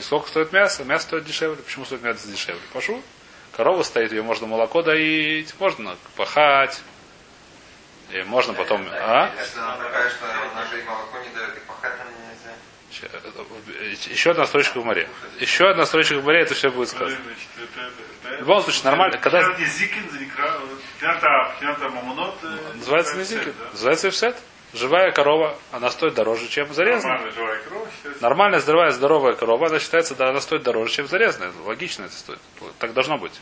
И 0.00 0.02
сколько 0.02 0.28
стоит 0.28 0.50
мясо? 0.50 0.82
Мясо 0.82 1.04
стоит 1.04 1.24
дешевле. 1.24 1.62
Почему 1.62 1.84
стоит 1.84 2.00
мясо 2.00 2.26
дешевле? 2.26 2.62
Пошел. 2.72 3.02
Корова 3.54 3.82
стоит, 3.82 4.12
ее 4.12 4.22
можно 4.22 4.46
молоко 4.46 4.80
доить, 4.80 5.54
можно 5.60 5.94
пахать. 6.16 6.80
И 8.10 8.22
можно 8.22 8.54
потом... 8.54 8.88
А? 8.90 9.30
Ней 12.06 12.30
нельзя. 12.30 14.10
Еще 14.10 14.30
одна 14.30 14.46
строчка 14.46 14.80
в 14.80 14.86
море. 14.86 15.06
Еще 15.38 15.68
одна 15.68 15.84
строчка 15.84 16.14
в 16.14 16.24
море, 16.24 16.40
это 16.40 16.54
все 16.54 16.70
будет 16.70 16.88
сказано. 16.88 17.20
В 18.22 18.38
любом 18.38 18.62
случае, 18.62 18.84
нормально, 18.84 19.18
когда-. 19.18 19.54
Зикин, 19.66 20.08
э, 22.42 22.76
Называется 22.76 23.16
не 23.16 23.24
да? 23.52 23.52
Называется 23.72 24.08
эвсет. 24.08 24.36
Живая 24.72 25.10
корова, 25.10 25.58
она 25.72 25.90
стоит 25.90 26.14
дороже, 26.14 26.46
чем 26.48 26.72
зарезанная. 26.72 27.16
Нормальная 27.18 27.32
живая 27.34 27.58
кровь. 27.68 27.88
считается. 27.96 28.22
Нормальная, 28.22 28.60
здоровая, 28.60 28.90
здоровая 28.90 29.32
корова, 29.34 29.66
она 29.66 29.80
считается, 29.80 30.14
да, 30.14 30.28
она 30.28 30.40
стоит 30.40 30.62
дороже, 30.62 30.92
чем 30.92 31.08
зарезанная. 31.08 31.52
Логично 31.64 32.04
это 32.04 32.14
стоит. 32.14 32.38
Так 32.78 32.92
должно 32.92 33.18
быть. 33.18 33.40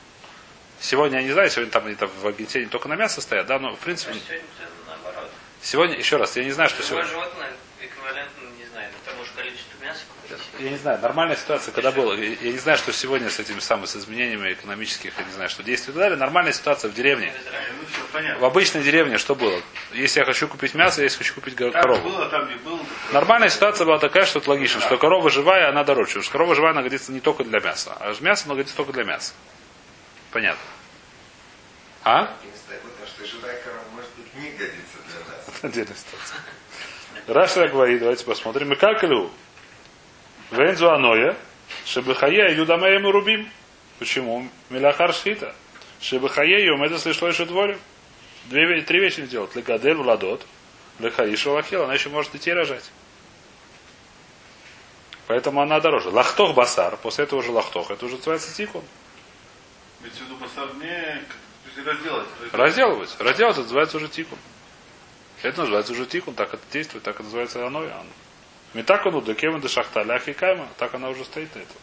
Сегодня, 0.80 1.18
я 1.18 1.24
не 1.24 1.32
знаю, 1.32 1.50
сегодня 1.50 1.70
там 1.70 1.84
они 1.86 1.96
там 1.96 2.08
в 2.08 2.26
Аргентине 2.26 2.66
только 2.66 2.88
на 2.88 2.94
мясо 2.94 3.20
стоят, 3.20 3.46
да, 3.46 3.58
но 3.58 3.74
в 3.74 3.78
принципе, 3.80 4.12
А 4.12 4.14
сегодня 4.14 4.44
наоборот. 4.86 5.30
сегодня, 5.60 5.98
еще 5.98 6.16
раз, 6.16 6.36
я 6.36 6.44
не 6.44 6.52
знаю, 6.52 6.70
что 6.70 6.82
Живое 6.82 7.04
сегодня. 7.04 7.10
животное 7.26 7.52
эквивалентно, 7.80 8.40
не 8.58 8.64
знаю, 8.66 8.90
тому 9.04 9.24
же 9.24 9.30
количеству 9.36 9.84
мяса 9.84 10.00
купить. 10.22 10.38
Я 10.58 10.70
не 10.70 10.76
знаю, 10.76 10.98
нормальная 11.00 11.36
ситуация, 11.36 11.72
когда 11.72 11.92
было, 11.92 12.14
я 12.14 12.34
я 12.40 12.52
не 12.52 12.58
знаю, 12.58 12.78
что 12.78 12.92
сегодня 12.92 13.30
с 13.30 13.38
этими 13.38 13.60
самыми, 13.60 13.86
с 13.86 13.94
изменениями 13.94 14.52
экономических, 14.52 15.16
я 15.16 15.24
не 15.24 15.30
знаю, 15.30 15.48
что 15.48 15.62
действий 15.62 15.92
и 15.92 15.94
так 15.94 16.02
далее, 16.02 16.18
нормальная 16.18 16.52
ситуация 16.52 16.90
в 16.90 16.94
деревне. 16.94 17.32
В. 17.32 18.20
Ну. 18.20 18.38
В 18.40 18.44
обычной 18.44 18.82
деревне 18.82 19.18
что 19.18 19.36
было? 19.36 19.60
Если 19.92 20.18
я 20.18 20.26
хочу 20.26 20.48
купить 20.48 20.74
мясо, 20.74 21.00
если 21.02 21.18
хочу 21.18 21.34
купить 21.34 21.54
Там 21.56 21.70
корову. 21.70 22.08
было, 22.08 22.28
там 22.28 22.48
не 22.48 22.56
было. 22.56 22.80
Нормальная 23.12 23.50
ситуация 23.50 23.84
была 23.84 23.98
такая, 23.98 24.24
что 24.26 24.40
это 24.40 24.50
логично, 24.50 24.80
что 24.80 24.98
корова 24.98 25.30
живая, 25.30 25.68
она 25.68 25.84
дороже. 25.84 26.08
Потому 26.08 26.22
что 26.24 26.32
корова 26.32 26.54
живая, 26.56 26.72
она 26.72 26.82
годится 26.82 27.12
не 27.12 27.20
только 27.20 27.44
для 27.44 27.60
мяса. 27.60 27.96
А 28.00 28.12
мясо, 28.20 28.46
она 28.46 28.56
годится 28.56 28.76
только 28.76 28.92
для 28.92 29.04
мяса. 29.04 29.34
Понятно. 30.32 30.62
А? 32.02 32.24
Потому 32.24 33.06
что 33.06 33.26
живая 33.26 33.60
корова 33.62 33.84
может 33.94 34.10
быть 34.16 34.34
не 34.34 34.50
годится 34.50 34.98
для 35.06 35.20
нас. 35.20 35.62
Отдельная 35.62 35.94
ситуация. 35.94 36.38
Раша 37.28 37.68
говорит, 37.68 38.00
давайте 38.00 38.24
посмотрим. 38.24 38.72
И 38.72 38.76
как? 38.76 39.04
Вензу 40.50 40.90
аноя, 40.90 41.37
шебехая 41.84 42.54
юдамеем 42.54 43.06
и 43.06 43.11
рубим. 43.12 43.50
Почему? 43.98 44.48
Милахар 44.70 45.12
шхита. 45.12 45.54
Шебехая 46.00 46.61
юм 46.64 46.82
это 46.82 46.98
слышло 46.98 47.28
еще 47.28 47.44
дворе. 47.44 47.78
Две, 48.46 48.64
ве- 48.64 48.82
три 48.82 49.00
вещи 49.00 49.20
сделать. 49.22 49.54
Лекадель 49.56 49.94
владот. 49.96 50.46
Лехаиша 51.00 51.50
лахил. 51.50 51.84
Она 51.84 51.94
еще 51.94 52.08
может 52.08 52.34
идти 52.34 52.52
рожать. 52.52 52.90
Поэтому 55.26 55.61
она 55.61 55.80
дороже. 55.80 56.08
Лахтох 56.08 56.54
басар. 56.54 56.96
После 56.96 57.24
этого 57.24 57.40
уже 57.40 57.50
лахтох. 57.50 57.90
Это 57.90 58.06
уже 58.06 58.16
называется 58.16 58.54
тикун. 58.54 58.82
Имеется 60.00 60.22
в 60.24 60.40
басар 60.40 60.68
не 60.80 60.87
есть- 60.87 62.52
Разделывать. 62.52 63.16
Разделывать 63.18 63.56
это 63.56 63.62
называется 63.64 63.96
уже 63.98 64.08
тикун. 64.08 64.38
Это 65.42 65.61
называется 65.61 65.92
уже 65.92 66.06
тикун, 66.06 66.34
так 66.34 66.52
это 66.54 66.62
действует, 66.72 67.04
так 67.04 67.14
это 67.16 67.24
называется 67.24 67.64
оно 67.64 67.84
и 67.84 67.88
оно. 68.74 68.81
Метакуну 68.81 69.20
до 69.20 69.35
кема 69.35 69.61
до 69.61 69.68
шахта 69.68 70.02
ляхи 70.02 70.33
кайма, 70.33 70.68
так 70.78 70.94
она 70.94 71.09
уже 71.09 71.24
стоит 71.24 71.54
на 71.54 71.61
этом. 71.61 71.76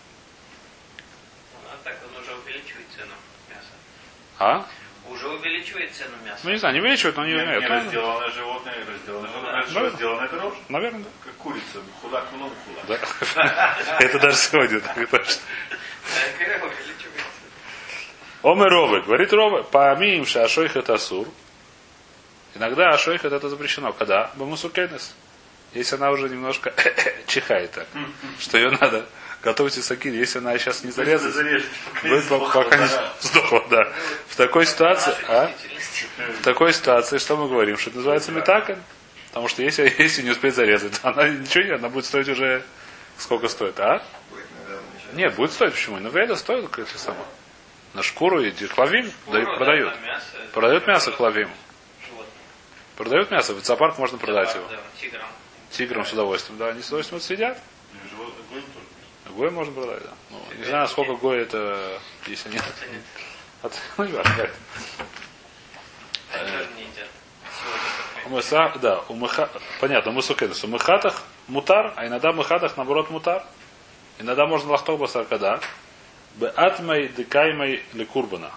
А 1.71 1.77
так 1.83 1.97
он 2.09 2.21
уже 2.21 2.33
увеличивает 2.35 2.85
цену 2.95 3.13
мяса. 3.49 3.67
А? 4.39 4.65
Уже 5.09 5.27
увеличивает 5.29 5.93
цену 5.93 6.15
мяса. 6.25 6.41
Ну 6.43 6.51
не 6.51 6.57
знаю, 6.57 6.75
не 6.75 6.81
увеличивают, 6.81 7.17
но 7.17 7.25
не, 7.25 7.33
Не, 7.33 7.37
не 7.37 7.45
ну, 7.45 7.67
разделанное 7.67 8.29
животное, 8.31 8.75
разделанное 8.85 9.29
животное. 9.29 9.65
Да. 9.73 9.79
Разделанное 9.81 10.29
дороже. 10.29 10.57
Наверное, 10.69 10.99
да. 11.01 11.09
Как 11.23 11.33
курица. 11.35 11.81
Худак 12.01 12.31
много 12.33 12.53
худак. 12.65 13.07
Да. 13.35 13.77
Это 13.99 14.19
даже 14.19 14.37
сегодня 14.37 14.79
так 14.79 14.95
точно. 15.09 15.41
Так, 16.37 16.63
увеличивается. 16.63 16.95
Омер 18.43 18.69
Ровы. 18.69 19.01
Говорит 19.01 19.33
Ровы, 19.33 19.63
помим 19.63 20.25
шашойх 20.25 20.75
это 20.75 20.93
асур. 20.93 21.27
Иногда 22.53 22.89
ашойх 22.89 23.25
это 23.25 23.49
запрещено. 23.49 23.91
Когда? 23.91 24.31
Бамусукенес. 24.35 25.15
Если 25.75 25.95
она 25.95 26.09
уже 26.11 26.29
немножко 26.29 26.73
чихает 27.27 27.71
так, 27.71 27.87
что 28.39 28.57
ее 28.57 28.71
надо 28.71 29.05
готовить 29.43 29.73
саки, 29.73 30.09
если 30.09 30.39
она 30.39 30.57
сейчас 30.57 30.83
не 30.85 30.91
зарезает, 30.91 31.33
Зарежешь, 31.33 31.65
пока 31.93 32.07
не 32.07 32.09
будет 32.09 32.23
сдохла, 32.23 32.63
пока 32.63 32.77
не 32.77 32.87
да. 32.87 33.13
сдохла, 33.19 33.65
да. 33.69 33.93
В 34.29 34.35
такой 34.37 34.65
ситуации, 34.65 35.13
а? 35.27 35.51
В 36.39 36.43
такой 36.43 36.73
ситуации, 36.73 37.17
что 37.17 37.35
мы 37.35 37.49
говорим? 37.49 37.77
Что 37.77 37.89
это 37.89 37.97
называется 37.97 38.31
метакен. 38.31 38.81
Потому 39.29 39.49
что 39.49 39.63
если, 39.63 39.93
если 40.01 40.21
не 40.21 40.31
успеть 40.31 40.55
зарезать, 40.55 40.99
то 40.99 41.09
она 41.09 41.27
ничего 41.27 41.65
не, 41.65 41.71
она 41.71 41.89
будет 41.89 42.05
стоить 42.05 42.29
уже 42.29 42.63
сколько 43.17 43.49
стоит, 43.49 43.77
а? 43.81 44.01
Нет, 45.13 45.35
будет 45.35 45.51
стоить 45.51 45.73
почему? 45.73 45.99
На 45.99 46.07
веда 46.07 46.37
стоит 46.37 46.69
как 46.69 46.87
это 46.87 46.97
самое. 46.97 47.25
На 47.93 48.01
шкуру 48.01 48.41
и 48.41 48.51
клавим 48.67 49.11
дают, 49.27 49.57
продают. 49.57 49.93
это 49.93 50.51
Продают 50.53 50.87
мясо 50.87 51.11
клавим. 51.11 51.49
Продают 52.95 53.29
мясо, 53.29 53.53
в 53.53 53.63
зоопарк 53.63 53.97
можно 53.97 54.17
продать 54.17 54.53
Да, 54.53 54.59
его. 54.59 54.69
Тиграм. 55.75 56.05
С 56.05 56.13
удовольствием, 56.13 56.57
да, 56.57 56.69
они 56.69 56.81
с 56.81 56.87
удовольствием 56.87 57.17
это 57.17 57.25
съедят. 57.25 57.57
Гой 59.29 59.51
можно 59.51 59.73
продать, 59.73 60.03
да. 60.03 60.13
Ну, 60.31 60.39
не 60.57 60.63
знаю, 60.65 60.87
сколько 60.87 61.15
гой 61.15 61.39
это, 61.39 61.99
если 62.27 62.49
нет. 62.49 62.63
От- 63.61 63.73
Ну, 63.97 64.05
не 64.05 64.13
важно, 64.13 64.31
едят. 64.33 64.51
Сегодня 66.31 67.09
У 68.25 68.29
Мыса, 68.29 68.73
да, 68.81 69.03
у 69.09 69.13
мыха, 69.13 69.49
понятно, 69.79 70.11
у 70.11 70.13
Мысукенес. 70.13 70.63
У 70.63 70.67
Мыхатах 70.67 71.23
мутар, 71.47 71.93
а 71.95 72.07
иногда 72.07 72.31
в 72.31 72.35
Мыхатах 72.35 72.77
наоборот 72.77 73.09
мутар. 73.09 73.45
Иногда 74.19 74.45
можно 74.45 74.71
лахток 74.71 74.99
басар 74.99 75.25
когда. 75.25 75.59
Б 76.35 76.47
атмай 76.47 77.07
декаймай 77.09 77.83
лекурбана. 77.93 78.51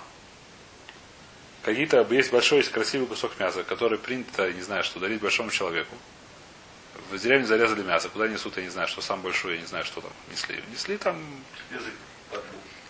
Какие-то 1.63 2.07
есть 2.11 2.33
большой, 2.33 2.59
есть 2.59 2.71
красивый 2.71 3.07
кусок 3.07 3.39
мяса, 3.39 3.63
который 3.63 3.99
принято, 3.99 4.51
не 4.53 4.63
знаю, 4.63 4.85
что 4.85 5.01
дарить 5.01 5.21
большому 5.21 5.51
человеку. 5.51 5.95
В 7.11 7.19
деревне 7.19 7.47
зарезали 7.47 7.83
мясо. 7.83 8.09
Куда 8.09 8.29
несут, 8.29 8.57
я 8.57 8.63
не 8.63 8.69
знаю, 8.69 8.89
что 8.89 9.01
сам 9.01 9.23
большой, 9.23 9.55
я 9.55 9.61
не 9.61 9.67
знаю, 9.67 9.85
что 9.85 10.01
там 10.01 10.13
несли. 10.31 10.63
Несли 10.71 10.97
там 10.99 11.17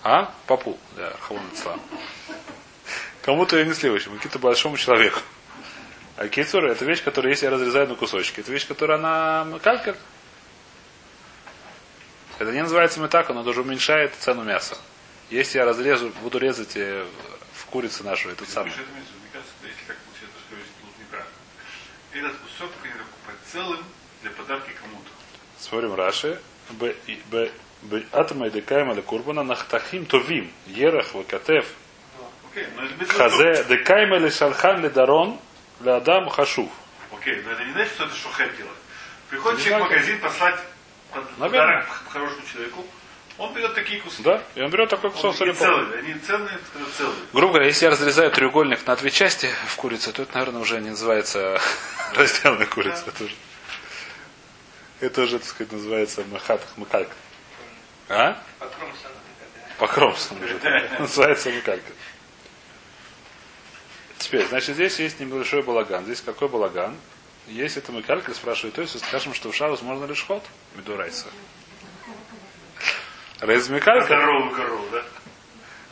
а? 0.03 0.33
Папу, 0.47 0.79
да, 0.97 1.09
Архавон 1.09 1.43
Ицлам. 1.53 1.81
Кому-то 3.23 3.59
ее 3.59 3.67
несли, 3.67 3.91
в 3.91 3.95
общем, 3.95 4.17
какие-то 4.17 4.39
большому 4.39 4.77
человеку. 4.77 5.21
А 6.17 6.29
кейцур 6.29 6.65
это 6.65 6.85
вещь, 6.85 7.03
которую 7.03 7.33
если 7.33 7.47
я 7.47 7.51
разрезаю 7.51 7.89
на 7.89 7.95
кусочки, 7.95 8.41
это 8.41 8.51
вещь, 8.51 8.67
которая 8.67 8.99
она 8.99 9.59
калькер. 9.59 9.97
Это 12.39 12.53
не 12.53 12.63
называется 12.63 13.01
метак, 13.01 13.29
но 13.31 13.43
даже 13.43 13.63
уменьшает 13.63 14.15
цену 14.15 14.45
мяса. 14.45 14.79
Если 15.31 15.59
я 15.59 15.65
разрежу, 15.65 16.11
буду 16.23 16.39
резать 16.39 16.77
э, 16.77 17.05
в 17.53 17.67
курице 17.67 18.05
нашу, 18.05 18.31
этот 18.31 18.49
самый. 18.49 18.73
Этот 22.13 22.37
кусок 22.39 22.71
они 22.83 22.93
покупают 22.93 23.41
целым 23.53 23.85
для 24.23 24.31
подарки 24.31 24.73
кому-то. 24.81 25.11
Смотрим 25.59 25.95
Раши. 25.95 26.41
Б- 26.71 26.95
и- 27.07 27.23
декайма 28.51 28.95
ле 28.95 29.03
курбана 29.03 29.43
нахтахим 29.43 30.07
товим. 30.07 30.51
Ерах 30.67 31.15
вакатев. 31.15 31.67
Хазе 33.09 33.65
декайма 33.69 34.19
ле 34.19 34.31
шалхан 34.31 34.83
ле 34.83 34.91
дарон 34.91 35.39
ле 35.81 35.93
адам 35.93 36.29
хашув. 36.29 36.71
Окей, 37.13 37.43
но 37.45 37.53
это 37.53 37.65
не 37.65 37.73
значит, 37.73 37.93
что 37.95 38.05
это 38.05 38.15
шухет 38.15 38.57
делает. 38.57 38.77
Приходит 39.31 39.61
человек 39.63 39.87
в 39.87 39.91
магазин 39.91 40.21
послать 40.21 40.61
подарок 41.39 41.87
хорошему 42.11 42.43
человеку, 42.53 42.85
он 43.39 43.55
берет 43.55 43.75
такие 43.75 44.01
куски. 44.01 44.23
Да? 44.23 44.43
И 44.57 44.61
он 44.61 44.71
берет 44.71 44.91
такой 44.91 45.11
кусок 45.11 45.37
соли 45.37 45.53
целые, 45.53 45.99
они 46.01 46.15
цельные, 46.15 46.59
которые 46.59 46.91
целые. 46.97 47.17
Грубо 47.33 47.53
говоря, 47.55 47.67
если 47.67 47.85
я 47.85 47.91
разрезаю 47.93 48.31
треугольник 48.33 48.87
на 48.87 48.97
две 48.97 49.11
части 49.11 49.49
в 49.69 49.77
курице, 49.77 50.13
то 50.13 50.23
это, 50.23 50.35
наверное, 50.35 50.61
уже 50.61 50.81
не 50.81 50.91
называется 50.91 51.61
разделанная 52.15 52.67
курица. 52.67 53.05
Уже, 53.21 53.35
это 55.01 55.23
уже, 55.23 55.39
так 55.39 55.49
сказать, 55.49 55.73
называется 55.73 56.25
махат, 56.25 56.67
мыкалька. 56.77 57.15
А? 58.09 58.43
Покром 59.79 60.15
да. 60.63 60.89
Называется 60.99 61.51
мыкалька. 61.51 61.93
Теперь, 64.19 64.47
значит, 64.47 64.75
здесь 64.75 64.99
есть 64.99 65.21
небольшой 65.21 65.63
балаган. 65.63 66.05
Здесь 66.05 66.21
какой 66.21 66.49
балаган? 66.49 66.97
Есть 67.47 67.77
это 67.77 67.93
мыкалька, 67.93 68.35
спрашивает, 68.35 68.75
то 68.75 68.83
есть 68.83 68.99
скажем, 69.07 69.33
что 69.33 69.51
в 69.51 69.55
шабас 69.55 69.81
можно 69.83 70.05
лишь 70.05 70.25
ход? 70.25 70.45
Медурайса. 70.75 71.29
Рейз 73.41 73.69
мыкалька? 73.69 74.07
Здоровую 74.07 74.51
корову, 74.51 74.85
да? 74.91 75.05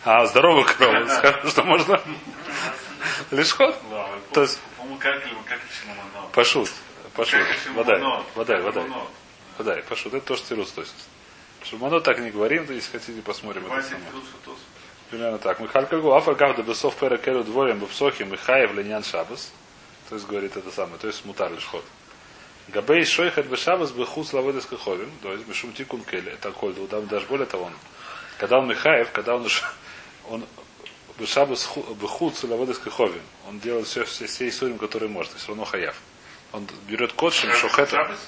А, 0.05 0.27
здоровый 0.27 0.65
корова. 0.65 1.07
Скажем, 1.17 1.49
что 1.49 1.63
можно 1.63 2.03
лишь 3.31 3.53
ход? 3.53 3.77
Ладно, 3.91 4.21
То 4.33 4.43
есть- 4.43 4.59
По-моему, 4.77 4.99
Как 7.17 7.29
Водай. 7.75 8.03
Водай, 8.35 8.61
водай. 8.61 8.85
Водай. 9.59 9.83
Пашут. 9.83 10.15
Это 10.15 10.27
тоже 10.27 10.43
стирус. 10.43 10.71
То 10.73 10.83
есть. 10.83 11.09
Шумано 11.69 12.01
так 12.01 12.19
не 12.21 12.31
говорим, 12.31 12.65
то 12.67 12.73
если 12.73 12.93
хотите, 12.93 13.21
посмотрим 13.23 13.67
это. 13.67 13.85
Примерно 15.11 15.39
так. 15.39 15.59
Мы 15.59 15.69
халькальгу 15.69 16.13
афаргав 16.15 16.57
да 16.57 16.63
бесов 16.63 16.95
пера 16.97 17.17
керу 17.17 17.43
дворем 17.43 17.79
бепсохи 17.81 18.23
михаев 18.23 18.75
ленян 18.75 19.03
шабас. 19.03 19.53
То 20.09 20.15
есть 20.15 20.29
говорит 20.29 20.57
это 20.57 20.71
самое. 20.71 20.99
То 20.99 21.09
есть 21.09 21.25
мутар 21.25 21.53
лишь 21.53 21.65
ход. 21.65 21.85
Габей 22.69 23.05
шойхат 23.05 23.47
бешабас 23.47 23.91
бехус 23.91 24.33
лаведес 24.33 24.67
каховим. 24.67 25.11
То 25.23 25.33
есть 25.33 25.45
бешум 25.47 25.73
тикун 25.73 26.03
келе. 26.05 26.33
Это 26.33 26.53
коль. 26.53 26.75
Даже 26.75 27.27
более 27.27 27.47
того, 27.47 27.65
он, 27.65 27.73
когда 28.39 28.59
он 28.59 28.69
михаев, 28.69 29.11
когда 29.11 29.35
он, 29.35 29.49
он 30.29 30.45
бешабас 31.19 31.69
бехуц 32.01 32.45
лаведес 32.45 32.79
каховим. 32.79 33.23
Он 33.49 33.59
делает 33.59 33.87
все, 33.87 34.05
все, 34.05 34.27
все 34.27 34.49
истории, 34.49 34.77
которые 34.77 35.09
может. 35.09 35.35
И 35.35 35.39
все 35.39 35.49
равно 35.49 35.65
хаяв. 35.65 35.97
Он 36.57 36.67
берет 36.89 37.13
кот, 37.13 37.35
шем 37.35 37.53
шохета. 37.53 37.91
Шабас? 37.91 38.19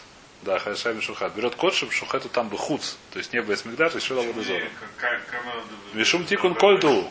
Да, 0.42 0.58
Хайшами 0.58 1.00
Шухат. 1.00 1.34
Берет 1.34 1.56
кот, 1.56 1.74
чтобы 1.74 1.92
Шухету 1.92 2.28
там 2.28 2.48
бы 2.48 2.58
хуц. 2.58 2.94
То 3.10 3.18
есть 3.18 3.32
не 3.32 3.40
без 3.40 3.64
Мигдаш, 3.64 3.94
еще 3.94 4.14
лавода 4.14 4.42
зора. 4.42 4.64
Мишум 5.94 6.26
тикун 6.26 6.54
кольду. 6.54 7.10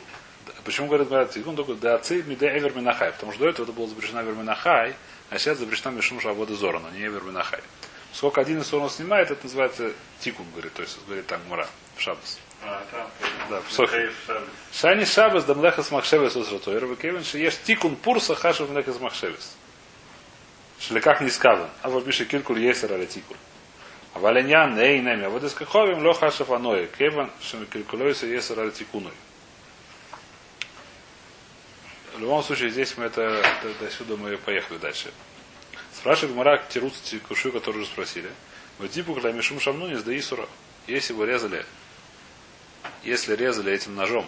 Почему 0.64 0.88
говорят, 0.88 1.08
говорят 1.08 1.32
тикун 1.32 1.56
только 1.56 1.74
да 1.74 1.96
отцы 1.96 2.22
миде 2.24 2.48
эвер 2.48 2.74
минахай. 2.76 3.12
Потому 3.12 3.32
что 3.32 3.42
до 3.42 3.50
этого 3.50 3.66
это 3.66 3.74
было 3.74 3.88
запрещено 3.88 4.22
эвер 4.22 4.34
минахай, 4.34 4.96
а 5.30 5.40
сейчас 5.40 5.58
запрещено 5.58 5.92
мишум 5.92 6.22
шавода 6.22 6.56
зора, 6.56 6.80
но 6.80 6.90
не 6.92 7.06
эвер 7.06 7.24
минахай. 7.24 7.62
Сколько 8.14 8.40
один 8.40 8.62
из 8.62 8.68
сторон 8.68 8.90
снимает, 8.90 9.32
это 9.32 9.44
называется 9.44 9.92
тикун, 10.20 10.46
говорит. 10.52 10.74
То 10.74 10.84
есть 10.84 10.98
говорит 11.06 11.26
так 11.26 11.40
Мура 11.48 11.68
в 11.96 12.02
Шабас. 12.02 12.40
А, 12.64 12.86
там. 12.92 13.10
Да, 13.50 13.62
в 13.62 13.74
Шабас. 13.74 13.92
Шани 14.72 15.04
Шабас 15.04 15.46
да 15.46 15.56
млехас 15.56 15.90
махшевес 15.92 16.36
узратойр, 16.36 16.86
векевен 16.86 17.24
ешь 17.34 17.58
тикун 17.66 17.96
пурса 17.96 18.36
хашев 18.36 18.70
млехас 18.70 19.00
махшевес. 19.00 19.56
Шликах 20.80 21.22
не 21.22 21.30
сказан. 21.30 21.70
А 21.82 21.90
вот 21.90 22.06
пишет 22.06 22.28
киркуль 22.28 22.60
есер 22.60 22.94
аля 22.94 23.06
тикун. 23.06 23.38
А 24.14 24.20
валенян 24.20 24.76
ней 24.76 25.00
неми. 25.00 25.24
А 25.24 25.30
вот 25.30 25.44
из 25.44 25.54
каховим 25.54 26.06
ло 26.06 26.14
хашев 26.14 26.52
аное. 26.52 26.88
Кеван 26.88 27.32
шем 27.42 27.66
киркулойся 27.66 28.26
есер 28.26 28.60
аля 28.60 28.72
тикуной. 28.72 29.14
В 32.16 32.20
любом 32.20 32.42
случае, 32.42 32.72
здесь 32.72 32.98
мы 32.98 33.06
это, 33.06 33.44
до, 33.62 33.74
до 33.76 33.92
сюда 33.92 34.16
мы 34.16 34.38
поехали 34.38 34.80
дальше. 34.80 35.14
Спрашивает 35.94 36.36
Мара 36.36 36.58
Тирус 36.58 36.94
Кушу, 37.28 37.52
который 37.52 37.78
уже 37.78 37.86
спросили. 37.86 38.32
В 38.80 38.88
типу 38.88 39.14
Кламишум 39.14 39.60
Шамну 39.60 39.88
не 39.88 39.98
сда 39.98 40.18
Исура. 40.18 40.48
Если 40.88 41.14
вы 41.14 41.28
резали, 41.28 41.66
если 43.04 43.36
резали 43.36 43.72
этим 43.72 43.96
ножом, 43.96 44.26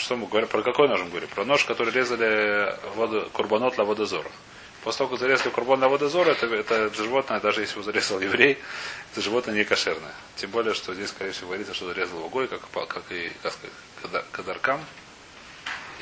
что 0.00 0.16
мы 0.16 0.26
говорим? 0.26 0.48
Про 0.48 0.62
какой 0.62 0.88
нож 0.88 1.00
мы 1.00 1.10
говорим? 1.10 1.28
Про 1.28 1.44
нож, 1.44 1.64
который 1.64 1.92
резали 1.92 2.74
воду, 2.94 3.28
курбанот 3.32 3.74
для 3.74 3.84
водозора. 3.84 4.30
После 4.82 4.98
того, 4.98 5.10
как 5.10 5.20
зарезали 5.20 5.50
курбан 5.50 5.78
для 5.78 5.88
водозора, 5.88 6.30
это, 6.30 6.46
это 6.46 6.94
животное, 6.94 7.38
даже 7.38 7.60
если 7.60 7.74
его 7.74 7.82
зарезал 7.82 8.18
еврей, 8.18 8.58
это 9.12 9.20
животное 9.20 9.54
не 9.54 9.64
кошерное. 9.64 10.14
Тем 10.36 10.50
более, 10.50 10.74
что 10.74 10.94
здесь, 10.94 11.10
скорее 11.10 11.32
всего, 11.32 11.48
говорится, 11.48 11.74
что 11.74 11.86
зарезал 11.86 12.18
его 12.18 12.28
гой, 12.30 12.48
как, 12.48 12.62
как 12.70 13.04
и 13.10 13.30
как 13.42 13.54
кадаркам. 14.32 14.82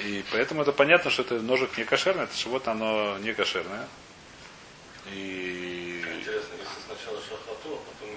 И 0.04 0.24
поэтому 0.30 0.62
это 0.62 0.72
понятно, 0.72 1.10
что 1.10 1.22
это 1.22 1.40
ножик 1.40 1.76
не 1.76 1.84
кошерный, 1.84 2.24
это 2.24 2.36
животное, 2.36 2.74
оно 2.74 3.18
не 3.18 3.34
кошерное. 3.34 3.88
И 5.12 6.04
Интересно, 6.06 6.54
если 6.54 6.80
сначала 6.86 7.20
шахату, 7.20 7.74
а 7.74 7.90
потом. 7.90 8.10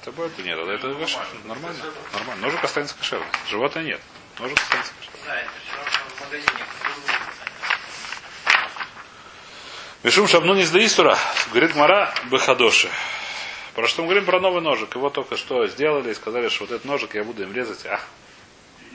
Это 0.00 0.12
будет 0.12 0.38
нет, 0.38 0.58
это 0.58 0.88
кошер- 0.92 1.46
нормально. 1.46 1.78
Нормально. 2.12 2.42
Ножик 2.46 2.64
останется 2.64 2.94
кошерным. 2.96 3.28
Животное 3.48 3.84
нет. 3.84 4.00
Ножик 4.38 4.58
останется 4.58 4.92
кошерным. 4.98 5.26
Да, 5.26 5.36
это 5.40 5.50
все 5.66 5.76
равно 5.76 5.90
в 6.16 6.20
магазине. 6.20 6.64
Мишум 10.02 10.26
шабну 10.28 10.54
не 10.54 10.64
сдаисура, 10.64 11.16
говорит 11.50 11.76
Мара 11.76 12.12
Бехадоши. 12.30 12.90
Про 13.74 13.86
что 13.86 14.02
мы 14.02 14.08
говорим? 14.08 14.26
Про 14.26 14.40
новый 14.40 14.60
ножик. 14.60 14.94
Его 14.96 15.10
только 15.10 15.36
что 15.36 15.66
сделали 15.68 16.10
и 16.10 16.14
сказали, 16.14 16.48
что 16.48 16.64
вот 16.64 16.72
этот 16.72 16.84
ножик 16.84 17.14
я 17.14 17.24
буду 17.24 17.42
им 17.44 17.52
резать. 17.54 17.86
А, 17.86 18.00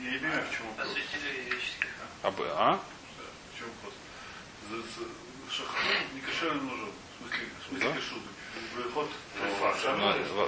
Я 0.04 0.10
не 0.12 0.18
понимаю, 0.18 0.44
а, 2.22 2.30
бы- 2.30 2.50
а? 2.54 2.78
Шахру 5.50 5.80
не 6.14 6.20
кошерным 6.20 6.66
ножом. 6.68 6.90
В 7.18 7.22
смысле, 7.24 7.46
в 7.64 7.68
смысле 7.68 7.88
Да? 7.88 7.94
кашрут. 7.94 8.22
Выход. 8.76 9.08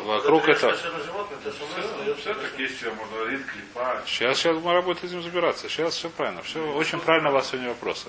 Вокруг 0.07 0.43
когда 0.45 0.57
этого- 0.59 0.73
ты 0.73 0.79
кошерное 0.79 1.05
животное, 1.05 1.39
то 1.45 1.51
все 1.51 1.61
равно 1.61 1.75
Все, 1.75 1.89
остается 1.91 2.21
все 2.21 2.35
так 2.35 2.59
есть, 2.59 2.77
всё, 2.79 2.95
можно 2.95 3.17
варить, 3.19 3.47
клепать. 3.47 4.07
Сейчас, 4.09 4.39
сейчас 4.39 4.63
Мара 4.63 4.83
будет 4.83 5.05
этим 5.05 5.23
забираться. 5.23 5.69
Сейчас 5.69 5.95
все 5.95 6.09
правильно. 6.11 6.43
Все 6.43 6.61
очень 6.73 7.01
правильно 7.01 7.31
у 7.31 7.33
вас 7.33 7.49
сегодня 7.49 7.69
вопросы. 7.69 8.09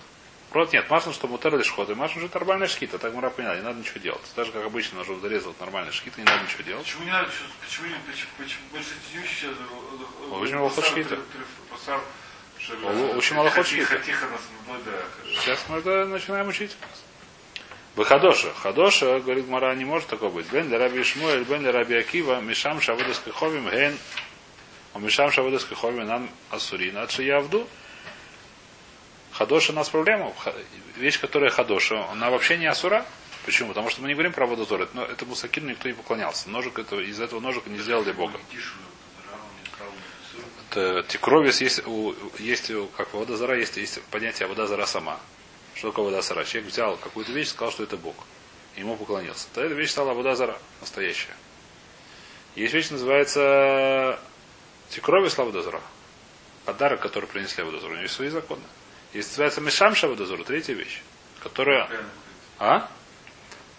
Просто 0.52 0.76
нет, 0.76 0.90
масло, 0.90 1.14
что 1.14 1.28
мутер 1.30 1.56
лишь 1.58 1.72
ход, 1.72 1.90
и 1.90 1.94
масло 1.96 2.20
же 2.20 2.30
нормальная 2.34 2.68
шкита, 2.68 2.98
так 3.00 3.14
Мара 3.14 3.30
поняла, 3.30 3.56
не 3.56 3.62
надо 3.62 3.80
ничего 3.80 4.02
делать. 4.02 4.22
Так 4.36 4.46
же, 4.46 4.52
как 4.52 4.66
обычно 4.66 4.98
ножом 4.98 5.22
зарезал 5.22 5.56
нормальная 5.62 5.94
шкита, 5.94 6.20
не 6.20 6.26
надо 6.26 6.44
ничего 6.44 6.64
делать. 6.64 6.84
Почему 6.84 7.04
не 7.06 7.12
надо, 7.12 7.30
почему, 7.66 7.88
не- 7.88 7.96
почему, 8.12 8.30
почему 8.38 8.62
больше 8.72 8.90
сейчас... 9.14 9.52
э, 9.52 10.34
Очень 10.34 10.56
мало 10.56 10.70
шкита. 10.70 11.18
Очень 13.16 13.36
мало 13.36 13.50
шкита. 13.64 14.02
Сейчас 15.26 15.60
мы 15.70 15.78
это 15.78 16.06
начинаем 16.06 16.48
учить. 16.50 16.76
Выходоша. 17.96 18.54
Ходоша, 18.54 19.20
говорит 19.20 19.48
Мара, 19.48 19.76
не 19.76 19.84
может 19.86 20.08
такого 20.08 20.30
быть. 20.32 20.50
Бен 20.52 20.74
раби 20.74 21.04
Шмуэль, 21.04 21.44
бен 21.44 21.68
раби 21.68 21.96
Акива, 21.96 22.40
мишам 22.40 22.80
шаводас 22.80 23.20
каховим, 23.20 23.70
ген, 23.70 23.98
а 24.94 25.00
мишам 25.00 25.32
шаводас 25.32 25.66
каховим 25.66 26.08
нам 26.08 26.30
асурин, 26.50 26.98
а 26.98 27.08
я 27.22 27.38
авду. 27.38 27.68
Хадоша 29.34 29.72
у 29.72 29.76
нас 29.76 29.90
проблема. 29.90 30.34
Вещь, 30.96 31.20
которая 31.20 31.50
хадоша, 31.50 32.10
она 32.12 32.30
вообще 32.30 32.58
не 32.58 32.66
асура. 32.66 33.06
Почему? 33.46 33.70
Потому 33.70 33.90
что 33.90 34.02
мы 34.02 34.08
не 34.08 34.14
говорим 34.14 34.34
про 34.34 34.46
водозор. 34.46 34.88
Но 34.94 35.04
это 35.04 35.26
мусакину 35.26 35.70
никто 35.72 35.88
не 35.88 35.94
поклонялся. 35.96 36.50
Ножик 36.50 36.80
это, 36.80 37.00
из 37.00 37.20
этого 37.20 37.40
ножика 37.40 37.70
не 37.70 37.80
сделали 37.80 38.12
Бога. 38.12 38.40
Это 40.70 41.04
тикровис 41.04 41.60
есть, 41.60 41.86
у, 41.86 42.14
есть 42.40 42.70
у- 42.72 42.88
как 42.88 43.14
вода 43.14 43.36
зара, 43.36 43.58
есть, 43.58 43.78
есть 43.78 44.02
понятие 44.04 44.48
вода 44.48 44.68
зара 44.68 44.86
сама. 44.86 45.20
Что 45.82 45.90
такое 45.90 46.06
вода 46.06 46.22
зара? 46.22 46.46
Человек 46.46 46.72
взял 46.72 46.96
какую-то 46.96 47.32
вещь, 47.32 47.48
сказал, 47.48 47.72
что 47.72 47.82
это 47.82 47.98
Бог. 47.98 48.14
И 48.76 48.82
ему 48.82 48.96
поклонился. 48.96 49.48
Тогда 49.52 49.66
эта 49.66 49.74
вещь 49.74 49.90
стала 49.90 50.14
вода 50.14 50.36
зара, 50.36 50.60
настоящая. 50.80 51.36
Есть 52.56 52.76
вещь, 52.76 52.92
называется 52.92 54.20
тикровис 54.92 55.36
вода 55.36 55.64
зара. 55.64 55.82
Подарок, 56.66 57.00
который 57.00 57.26
принесли 57.26 57.64
вода 57.64 57.80
зара. 57.80 57.90
У 57.90 57.94
него 57.94 58.04
есть 58.04 58.14
свои 58.14 58.30
законы. 58.30 58.62
Есть 59.16 59.30
называется 59.30 59.62
мешамша 59.62 60.08
вода 60.08 60.26
зара, 60.26 60.44
третья 60.44 60.76
вещь. 60.76 61.02
Которая... 61.40 61.90
А? 62.60 62.88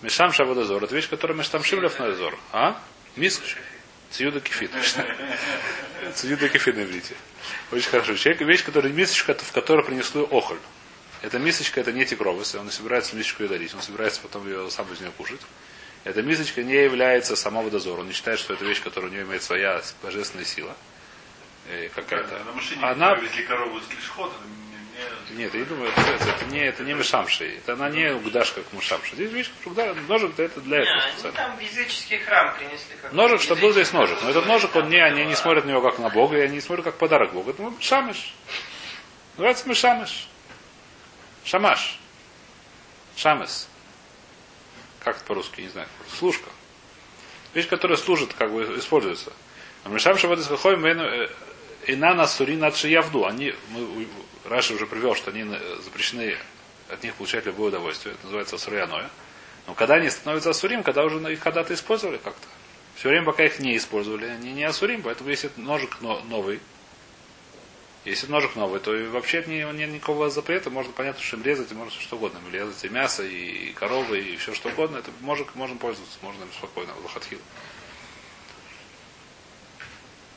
Мешамша 0.00 0.44
вода 0.44 0.64
зара. 0.64 0.84
Это 0.84 0.96
вещь, 0.96 1.08
которая 1.08 1.38
мештамшим 1.38 1.80
лев 1.82 2.00
на 2.00 2.12
зор. 2.16 2.36
А? 2.50 2.82
Миск. 3.14 3.44
Цюда 4.10 4.40
кефит. 4.40 4.72
Цвита 6.16 6.48
кефир 6.48 6.74
на. 6.74 6.82
Очень 7.70 7.90
хорошо. 7.90 8.16
Человек, 8.16 8.40
вещь, 8.40 8.64
которая 8.64 8.92
мисочка, 8.92 9.34
в 9.34 9.52
которой 9.52 9.84
принесли 9.86 10.20
охоль. 10.20 10.58
Эта 11.22 11.38
мисочка, 11.38 11.80
это 11.80 11.92
не 11.92 12.04
тикровыс, 12.04 12.54
он 12.56 12.66
не 12.66 12.70
собирается 12.72 13.14
мисочку 13.16 13.44
ее 13.44 13.48
дарить, 13.48 13.74
он 13.74 13.80
собирается 13.82 14.20
потом 14.20 14.46
ее 14.46 14.68
сам 14.70 14.92
из 14.92 15.00
нее 15.00 15.12
кушать. 15.16 15.40
Эта 16.04 16.20
мисочка 16.20 16.62
не 16.64 16.74
является 16.74 17.36
сама 17.36 17.62
водозор. 17.62 18.00
Он 18.00 18.08
не 18.08 18.12
считает, 18.12 18.40
что 18.40 18.54
это 18.54 18.64
вещь, 18.64 18.82
которая 18.82 19.08
у 19.10 19.14
нее 19.14 19.22
имеет 19.22 19.42
своя 19.42 19.80
божественная 20.02 20.44
сила. 20.44 20.74
э, 21.70 21.88
какая-то. 21.94 22.42
На 22.44 22.52
машине 22.52 22.84
Она, 22.84 23.14
корову 23.46 23.78
не- 23.78 23.86
не- 25.30 25.36
нет, 25.44 25.54
я 25.54 25.64
думаю, 25.64 25.90
это, 25.92 26.00
это, 26.00 26.24
это 26.30 26.44
не, 26.46 26.58
это 26.58 26.82
не 26.82 26.92
мешамши. 26.92 27.56
Это 27.58 27.74
она 27.74 27.88
не 27.88 28.12
угдаш, 28.12 28.50
как 28.50 28.64
мешамши. 28.72 29.14
Здесь 29.14 29.30
вещь, 29.30 29.50
да, 29.66 29.94
ножик 30.08 30.36
это 30.38 30.60
для 30.60 30.78
Не, 30.78 30.82
этого 30.82 31.02
они 31.02 31.12
специально. 31.12 31.36
там 31.36 31.56
в 31.56 31.60
языческий 31.60 32.18
храм 32.18 32.52
принесли. 32.56 32.96
Как 33.00 33.12
Ножик, 33.12 33.40
что 33.40 33.54
был 33.54 33.70
здесь 33.72 33.92
ножик. 33.92 34.18
Но 34.22 34.30
этот 34.30 34.46
ножик, 34.46 34.74
он 34.74 34.90
не, 34.90 34.98
они 34.98 35.24
не 35.24 35.36
смотрят 35.36 35.64
на 35.64 35.70
него 35.70 35.82
как 35.82 36.00
на 36.00 36.08
Бога, 36.10 36.36
и 36.36 36.40
они 36.40 36.56
не 36.56 36.60
смотрят 36.60 36.84
как 36.84 36.96
подарок 36.98 37.32
Богу. 37.32 37.50
Это 37.50 37.72
шамиш. 37.80 38.34
Называется 39.36 39.68
мешамиш. 39.68 40.28
Шамаш. 41.44 41.98
Шамес. 43.16 43.68
Как 45.00 45.16
это 45.16 45.24
по-русски, 45.24 45.62
не 45.62 45.68
знаю. 45.68 45.88
Служка. 46.18 46.48
Вещь, 47.54 47.68
которая 47.68 47.98
служит, 47.98 48.32
как 48.34 48.52
бы 48.52 48.62
используется. 48.78 49.32
А 49.84 49.90
хахоим 50.56 50.86
и 51.86 51.96
на 51.96 52.14
нас 52.14 52.36
сурин 52.36 52.62
от 52.62 52.76
явду. 52.76 53.26
Они, 53.26 53.54
мы, 53.70 54.06
Раша 54.44 54.74
уже 54.74 54.86
привел, 54.86 55.14
что 55.14 55.30
они 55.30 55.42
э, 55.42 55.78
запрещены 55.82 56.36
от 56.88 57.02
них 57.02 57.14
получать 57.14 57.46
любое 57.46 57.68
удовольствие. 57.68 58.14
Это 58.14 58.24
называется 58.24 58.56
асурияное. 58.56 59.10
Но 59.66 59.74
когда 59.74 59.94
они 59.94 60.10
становятся 60.10 60.50
асурим, 60.50 60.82
когда 60.82 61.04
уже 61.04 61.18
их 61.32 61.40
когда-то 61.40 61.74
использовали 61.74 62.18
как-то. 62.18 62.46
Все 62.96 63.08
время, 63.08 63.24
пока 63.24 63.44
их 63.44 63.58
не 63.58 63.76
использовали, 63.76 64.26
они 64.26 64.52
не 64.52 64.64
асурим, 64.64 65.02
поэтому 65.02 65.30
если 65.30 65.50
ножик 65.56 65.96
но- 66.00 66.20
новый, 66.28 66.60
если 68.04 68.26
ножик 68.26 68.56
новый, 68.56 68.80
то 68.80 68.94
и 68.96 69.06
вообще 69.06 69.44
не, 69.46 69.60
нет 69.76 69.90
никакого 69.90 70.28
запрета, 70.28 70.70
можно 70.70 70.92
понятно, 70.92 71.22
что 71.22 71.36
им 71.36 71.44
резать, 71.44 71.70
и 71.70 71.74
можно 71.74 71.92
что 71.92 72.16
угодно. 72.16 72.38
Им 72.38 72.52
резать 72.52 72.84
и 72.84 72.88
мясо, 72.88 73.22
и 73.22 73.72
коровы, 73.74 74.20
и 74.20 74.36
все 74.36 74.54
что 74.54 74.70
угодно. 74.70 74.98
Это 74.98 75.10
ножик 75.20 75.54
можно 75.54 75.76
пользоваться, 75.76 76.18
можно 76.22 76.42
им 76.42 76.52
спокойно, 76.52 76.92
лохатхил. 77.02 77.38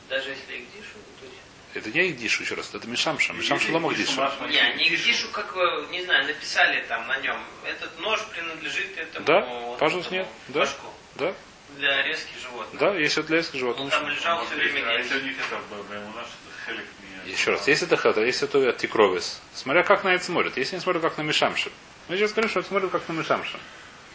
Даже 0.08 0.30
если 0.30 0.62
их 0.62 0.72
дишу, 0.72 0.94
то 1.20 1.24
есть... 1.24 1.36
Это 1.74 1.90
не 1.90 2.10
Игдишу, 2.10 2.44
еще 2.44 2.54
раз, 2.54 2.72
это 2.72 2.86
Мишамша. 2.86 3.32
Мишамша 3.32 3.72
лома 3.72 3.92
Гдишу. 3.92 4.20
Не, 4.48 4.58
они 4.58 4.84
их 4.84 5.04
дишу, 5.04 5.28
как, 5.30 5.54
э, 5.56 5.86
не 5.90 6.04
знаю, 6.04 6.26
написали 6.26 6.84
там 6.88 7.06
на 7.08 7.18
нем. 7.18 7.36
Этот 7.64 7.98
нож 7.98 8.24
принадлежит 8.28 8.96
этому... 8.96 9.26
Да, 9.26 9.76
пожалуйста, 9.78 10.14
нет, 10.14 10.28
да. 10.48 10.60
башку 10.60 10.86
Да, 11.16 11.34
Для 11.76 12.02
резки 12.02 12.32
животных. 12.42 12.80
да, 12.80 12.94
если 12.94 13.22
это 13.22 13.34
леска 13.34 13.58
животное. 13.58 13.84
Он 13.84 13.90
там 13.90 14.08
лежал 14.08 14.44
все 14.46 14.54
время. 14.54 14.88
А 14.88 14.92
если 14.94 15.18
у 15.18 15.22
них 15.22 15.36
это, 15.38 15.56
у 15.80 16.16
нас 16.16 16.26
это 16.26 16.72
хелик 16.72 16.86
Еще 17.26 17.50
раз, 17.50 17.68
если 17.68 17.86
это 17.86 17.96
хата, 17.96 18.22
если 18.22 18.48
это 18.48 18.72
тикровис, 18.72 19.40
смотря 19.54 19.82
как 19.82 20.04
на 20.04 20.14
это 20.14 20.24
смотрят. 20.24 20.56
Если 20.56 20.76
они 20.76 20.82
смотрят 20.82 21.02
как 21.02 21.18
на 21.18 21.22
Мишамши. 21.22 21.70
Мы 22.08 22.16
сейчас 22.16 22.32
говорим, 22.32 22.50
что 22.50 22.60
они 22.60 22.68
смотрят 22.68 22.90
как 22.90 23.08
на 23.08 23.12
Мишамши. 23.12 23.58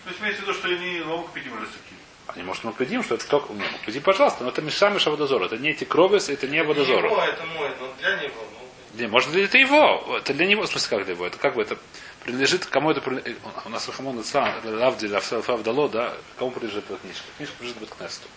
То 0.04 0.10
есть 0.10 0.22
имеется 0.22 0.42
в 0.42 0.48
виду, 0.48 0.58
что 0.58 0.68
они 0.70 1.02
ломок 1.02 1.32
пятим 1.34 1.54
раз 1.60 1.68
такие. 1.70 2.00
Они, 2.28 2.44
может, 2.44 2.64
мы 2.64 2.72
предим, 2.72 3.04
что 3.04 3.16
это 3.16 3.28
только... 3.28 3.54
Не, 3.54 3.64
приди, 3.86 4.00
пожалуйста, 4.00 4.44
но 4.44 4.50
это 4.50 4.62
Мишамиш 4.62 5.06
водозор. 5.06 5.44
Это 5.44 5.58
не 5.58 5.74
тикровис, 5.74 6.30
это 6.30 6.48
не 6.48 6.54
Не 6.54 6.58
его, 6.60 6.70
водозор. 6.70 7.06
это 7.06 7.46
мой, 7.46 7.70
но 7.80 7.94
для 8.00 8.16
него. 8.16 8.48
ну, 8.94 8.98
Не, 9.00 9.08
может, 9.08 9.36
это 9.36 9.58
его. 9.58 10.18
Это 10.18 10.34
для 10.34 10.46
него. 10.48 10.64
В 10.64 10.68
смысле, 10.68 10.90
как 10.90 11.06
для 11.06 11.14
его? 11.14 11.28
Это 11.28 11.38
как 11.38 11.56
бы 11.56 11.62
это 11.62 11.78
принадлежит, 12.24 12.66
кому 12.66 12.92
это 12.92 13.02
принадлежит. 13.02 13.40
У 13.66 13.70
нас 13.70 13.88
Рахамон 13.88 14.24
Лавди, 14.64 15.06
Лавдало, 15.08 15.90
да, 15.90 16.14
кому 16.38 16.52
принадлежит 16.52 16.86
эта 16.90 17.00
книжка? 17.00 17.24
Книжка 17.38 17.56
принадлежит 17.58 17.90
Беткнесту. 17.90 18.28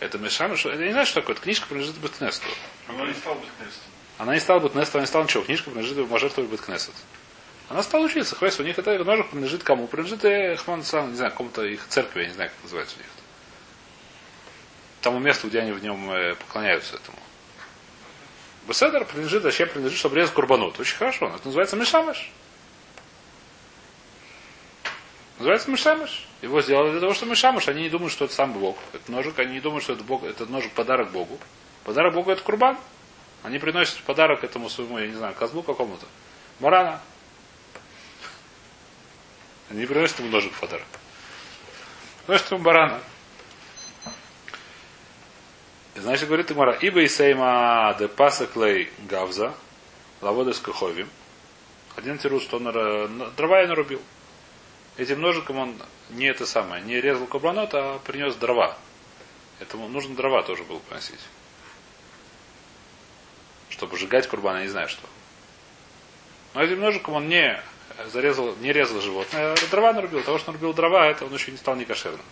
Это 0.00 0.18
Мишамиш, 0.18 0.66
это 0.66 0.82
не 0.82 0.90
знаю, 0.90 1.06
что 1.06 1.20
такое. 1.20 1.36
Эта 1.36 1.44
книжка 1.44 1.66
принадлежит 1.66 1.96
Беткнесту. 1.98 2.46
Оно 2.88 3.06
не 3.06 3.14
стало 3.14 3.34
быть 3.34 3.48
кнестом. 3.58 3.82
Она 4.18 4.34
не 4.34 4.40
стала 4.40 4.60
Беткнесту, 4.60 4.98
она 4.98 5.02
не 5.02 5.06
стала 5.06 5.24
ничего. 5.24 5.44
Книжка 5.44 5.70
принадлежит 5.70 6.10
Мажертову 6.10 6.48
Беткнесту. 6.48 6.92
Она 7.68 7.82
стала 7.82 8.04
учиться. 8.04 8.34
Хвест, 8.34 8.60
у 8.60 8.64
них 8.64 8.78
это 8.78 9.02
ножик 9.04 9.30
принадлежит 9.30 9.62
кому? 9.62 9.86
Принадлежит 9.86 10.24
э, 10.24 10.56
Хман 10.56 10.82
сам, 10.82 11.10
не 11.10 11.16
знаю, 11.16 11.30
какому-то 11.30 11.64
их 11.64 11.86
церкви, 11.88 12.22
я 12.22 12.26
не 12.26 12.34
знаю, 12.34 12.50
как 12.50 12.62
называется 12.64 12.96
у 12.96 12.98
них. 12.98 13.08
Тому 15.00 15.18
месту, 15.20 15.48
где 15.48 15.60
они 15.60 15.72
в 15.72 15.82
нем 15.82 16.10
э, 16.10 16.34
поклоняются 16.34 16.96
этому. 16.96 17.18
Беседер 18.68 19.04
принадлежит, 19.04 19.42
вообще 19.42 19.66
принадлежит, 19.66 19.98
чтобы 19.98 20.16
резать 20.16 20.34
курбанут. 20.34 20.78
Очень 20.78 20.96
хорошо. 20.96 21.32
Это 21.34 21.46
называется 21.46 21.76
Мишамеш. 21.76 22.30
Называется 25.42 25.72
Мишамеш. 25.72 26.28
Его 26.40 26.62
сделали 26.62 26.92
для 26.92 27.00
того, 27.00 27.14
что 27.14 27.26
Мишамеш. 27.26 27.66
Они 27.66 27.82
не 27.82 27.88
думают, 27.88 28.12
что 28.12 28.26
это 28.26 28.32
сам 28.32 28.52
Бог. 28.52 28.78
Это 28.92 29.10
ножик, 29.10 29.36
они 29.40 29.54
не 29.54 29.60
думают, 29.60 29.82
что 29.82 29.94
это 29.94 30.04
Бог, 30.04 30.22
это 30.22 30.46
ножик 30.46 30.70
подарок 30.70 31.10
Богу. 31.10 31.36
Подарок 31.82 32.14
Богу 32.14 32.30
это 32.30 32.44
курбан. 32.44 32.78
Они 33.42 33.58
приносят 33.58 33.98
подарок 34.04 34.44
этому 34.44 34.70
своему, 34.70 35.00
я 35.00 35.08
не 35.08 35.14
знаю, 35.14 35.34
козлу 35.34 35.64
какому-то. 35.64 36.06
Барана. 36.60 37.00
Они 39.68 39.84
приносят 39.84 40.20
ему 40.20 40.28
ножик 40.28 40.52
в 40.52 40.60
подарок. 40.60 40.86
Приносят 42.24 42.52
ему 42.52 42.62
барана. 42.62 43.00
И 45.96 45.98
Значит, 45.98 46.28
говорит 46.28 46.52
Имара, 46.52 46.78
ибо 46.80 47.00
и 47.00 47.08
сейма 47.08 47.96
де 47.98 48.06
пасаклей 48.06 48.92
гавза, 49.08 49.54
лавода 50.20 50.52
с 50.52 50.60
каховим. 50.60 51.08
Один 51.96 52.18
тирус, 52.18 52.44
что 52.44 52.58
он 52.58 53.34
дрова 53.36 53.62
я 53.62 53.66
нарубил. 53.66 54.00
Этим 54.96 55.20
ножиком 55.20 55.58
он 55.58 55.76
не 56.10 56.26
это 56.26 56.46
самое, 56.46 56.82
не 56.82 57.00
резал 57.00 57.26
кабанот, 57.26 57.70
а 57.74 57.98
принес 58.00 58.34
дрова. 58.34 58.76
Этому 59.60 59.88
нужно 59.88 60.14
дрова 60.14 60.42
тоже 60.42 60.64
было 60.64 60.78
приносить. 60.80 61.20
Чтобы 63.70 63.96
сжигать 63.96 64.28
курбан, 64.28 64.56
я 64.56 64.62
не 64.62 64.68
знаю 64.68 64.88
что. 64.88 65.06
Но 66.54 66.62
этим 66.62 66.80
ножиком 66.80 67.14
он 67.14 67.28
не 67.28 67.62
зарезал, 68.06 68.54
не 68.56 68.72
резал 68.72 69.00
животное, 69.00 69.52
а 69.52 69.70
дрова 69.70 69.92
нарубил. 69.92 70.22
Того, 70.22 70.38
что 70.38 70.52
нарубил 70.52 70.74
дрова, 70.74 71.06
это 71.06 71.24
он 71.24 71.32
еще 71.32 71.50
не 71.50 71.56
стал 71.56 71.76
некошерным. 71.76 72.24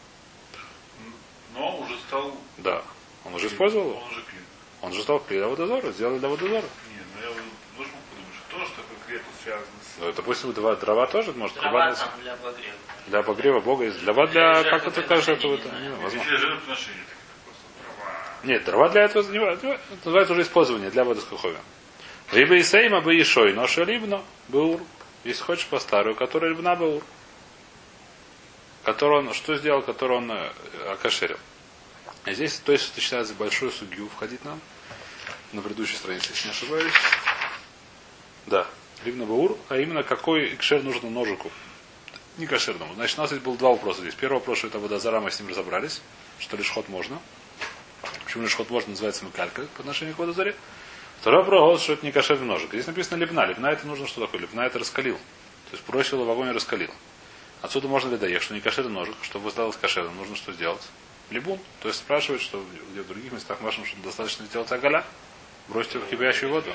Но 1.55 1.78
уже 1.78 1.97
стал... 1.99 2.37
Да. 2.59 2.82
Он 3.24 3.34
уже 3.34 3.47
использовал 3.47 3.91
его. 3.91 3.99
Он 4.01 4.11
уже 4.11 4.22
клин. 4.22 4.45
Он 4.82 4.93
же 4.93 5.03
стал 5.03 5.22
для 5.28 5.47
водозора, 5.47 5.93
сделали 5.93 6.18
для 6.18 6.28
водозора. 6.28 6.62
Не, 6.62 7.03
ну 7.14 7.22
я 7.22 7.28
вот 7.28 7.43
должен 7.76 7.95
подумать, 8.11 8.34
что 8.34 8.59
то, 8.59 8.64
что 8.66 8.82
конкретно 8.82 9.32
связано 9.43 9.66
с... 9.82 9.89
Ну, 10.01 10.09
это 10.09 10.22
пусть 10.22 10.42
два 10.55 10.74
дрова 10.76 11.07
тоже, 11.07 11.32
может, 11.32 11.57
Дрова 11.57 11.92
там 11.94 12.09
для 12.22 12.32
обогрева. 12.32 12.74
для 13.07 13.18
обогрева 13.18 13.61
Бога 13.61 13.84
есть. 13.84 14.03
Дрова 14.03 14.26
для, 14.28 14.64
как 14.64 14.86
это 14.86 15.03
кажется, 15.03 15.32
это, 15.32 15.46
вот, 15.48 15.61
не 15.64 15.90
возможно. 15.90 16.18
Так 16.24 16.40
дрова. 16.40 16.76
Нет, 18.42 18.64
дрова 18.64 18.88
для 18.88 19.03
этого 19.03 19.22
занимают. 19.22 19.62
Это 19.62 19.78
называется 20.05 20.32
уже 20.32 20.42
использование 20.42 20.90
для 20.90 21.05
водоскоховия. 21.05 21.61
Либо 22.32 22.55
и 22.55 22.62
сейма 22.62 23.03
бы 23.03 23.14
ешой, 23.14 23.53
но 23.53 23.66
шалибно 23.66 24.22
баур. 24.48 24.80
Если 25.24 25.42
хочешь 25.42 25.66
по 25.66 25.78
старую, 25.78 26.14
которая 26.14 26.51
либна 26.53 26.74
баур. 26.76 27.03
который 28.84 29.18
он, 29.18 29.34
что 29.34 29.57
сделал, 29.57 29.82
который 29.82 30.16
он 30.16 30.30
э, 30.32 30.51
окошерил. 30.90 31.36
А 32.24 32.32
здесь, 32.32 32.59
то 32.61 32.72
есть, 32.72 32.96
начинается 32.96 33.34
большой 33.34 33.70
судью 33.70 34.09
входить 34.09 34.42
нам. 34.46 34.59
На 35.53 35.61
предыдущей 35.61 35.96
странице, 35.96 36.30
если 36.30 36.46
не 36.46 36.53
ошибаюсь. 36.53 36.92
Да. 38.46 38.66
Ливна 39.05 39.24
Баур, 39.24 39.57
а 39.68 39.78
именно 39.78 40.03
какой 40.03 40.57
кшер 40.57 40.82
нужен 40.82 41.12
ножику. 41.12 41.51
Не 42.36 42.46
кошерному. 42.46 42.94
Значит, 42.94 43.18
у 43.18 43.22
нас 43.22 43.30
здесь 43.30 43.42
было 43.42 43.57
два 43.57 43.70
вопроса 43.70 44.01
здесь. 44.01 44.14
Первый 44.14 44.34
вопрос, 44.34 44.59
что 44.59 44.68
это 44.68 44.78
водозара, 44.78 45.20
мы 45.20 45.30
с 45.30 45.40
ним 45.40 45.48
разобрались, 45.48 46.01
что 46.38 46.57
лишь 46.57 46.70
ход 46.70 46.88
можно. 46.88 47.18
Почему 48.24 48.44
лишь 48.44 48.55
ход 48.55 48.70
можно 48.70 48.90
называется 48.90 49.24
мекалька 49.24 49.62
по 49.76 49.80
отношению 49.80 50.14
к 50.14 50.18
водозаре. 50.18 50.55
Второй 51.20 51.40
вопрос, 51.40 51.82
что 51.82 51.94
это 51.94 52.07
не 52.07 52.12
кошерный 52.12 52.46
ножик. 52.46 52.70
Здесь 52.70 52.86
написано 52.86 53.18
липна. 53.18 53.44
Липна 53.46 53.66
это 53.66 53.86
нужно 53.86 54.07
что 54.07 54.22
такое? 54.24 54.40
Липна 54.40 54.62
это 54.62 54.78
раскалил. 54.78 55.16
То 55.70 55.76
есть 55.76 55.86
бросил 55.86 56.24
в 56.24 56.30
огонь 56.30 56.48
и 56.48 56.53
раскалил. 56.53 56.90
Отсюда 57.62 57.88
можно 57.88 58.11
ли 58.11 58.16
доехать, 58.16 58.44
что 58.44 58.55
не 58.55 58.61
кошерный 58.61 58.92
ножик, 58.92 59.16
чтобы 59.22 59.51
сделать 59.51 59.76
кошерным, 59.76 60.16
нужно 60.16 60.34
что 60.34 60.53
сделать? 60.53 60.82
Либун. 61.30 61.59
То 61.80 61.88
есть 61.88 62.01
спрашивает, 62.01 62.40
что 62.40 62.64
где 62.92 63.03
в 63.03 63.09
других 63.09 63.32
местах 63.32 63.61
вашим, 63.61 63.84
что 63.84 63.96
достаточно 64.03 64.46
сделать 64.46 64.72
агаля, 64.72 65.05
бросьте 65.68 65.98
в 65.98 66.07
кипящую 66.09 66.53
воду. 66.53 66.72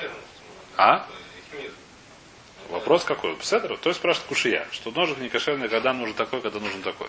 А? 0.76 1.06
Вопрос 2.70 3.04
какой? 3.04 3.36
Седр? 3.42 3.76
То 3.76 3.90
есть 3.90 4.00
спрашивает 4.00 4.28
кушия, 4.28 4.66
что 4.72 4.90
ножик 4.90 5.18
не 5.18 5.28
кошерный, 5.28 5.68
когда 5.68 5.92
нужен 5.92 6.14
такой, 6.14 6.40
когда 6.40 6.58
нужен 6.58 6.82
такой. 6.82 7.08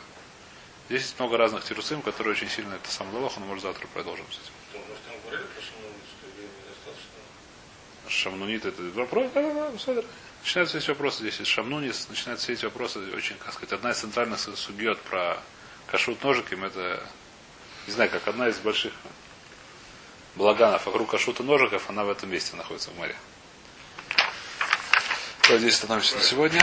Здесь 0.89 1.01
есть 1.01 1.20
много 1.20 1.38
разных 1.38 1.64
тирусим, 1.64 2.01
которые 2.01 2.34
очень 2.34 2.49
сильно 2.49 2.76
это 2.76 2.89
сам 2.89 3.14
ловах, 3.14 3.34
но 3.38 3.45
может 3.45 3.64
завтра 3.64 3.88
продолжим 3.88 4.26
с 4.32 4.36
этим. 4.36 5.41
Шамнунит, 8.08 8.66
это 8.66 8.82
вопрос, 8.93 9.32
да, 9.34 9.41
да, 9.41 9.72
да, 9.72 9.78
Седр. 9.78 10.05
Начинаются 10.41 10.78
эти 10.78 10.89
вопросы 10.89 11.20
здесь 11.22 11.41
из 11.41 11.47
Шамнунис, 11.47 12.08
начинаются 12.08 12.45
все 12.45 12.53
эти 12.53 12.66
вопросы 12.66 12.99
очень, 13.14 13.36
как 13.38 13.53
сказать, 13.53 13.74
одна 13.74 13.91
из 13.91 13.97
центральных 13.97 14.39
судьет 14.39 14.99
про 15.01 15.39
кашут 15.88 16.24
ножиком, 16.24 16.64
это, 16.64 17.03
не 17.86 17.93
знаю, 17.93 18.10
как 18.10 18.28
одна 18.28 18.47
из 18.47 18.58
больших 18.60 18.93
благанов 20.36 20.86
вокруг 20.86 21.10
кашута 21.10 21.43
ножиков, 21.43 21.89
она 21.89 22.05
в 22.05 22.10
этом 22.10 22.30
месте 22.30 22.55
находится 22.55 22.91
в 22.91 22.95
море. 22.97 23.16
Здесь 25.56 25.76
остановимся 25.76 26.18
на 26.18 26.24
сегодня. 26.24 26.62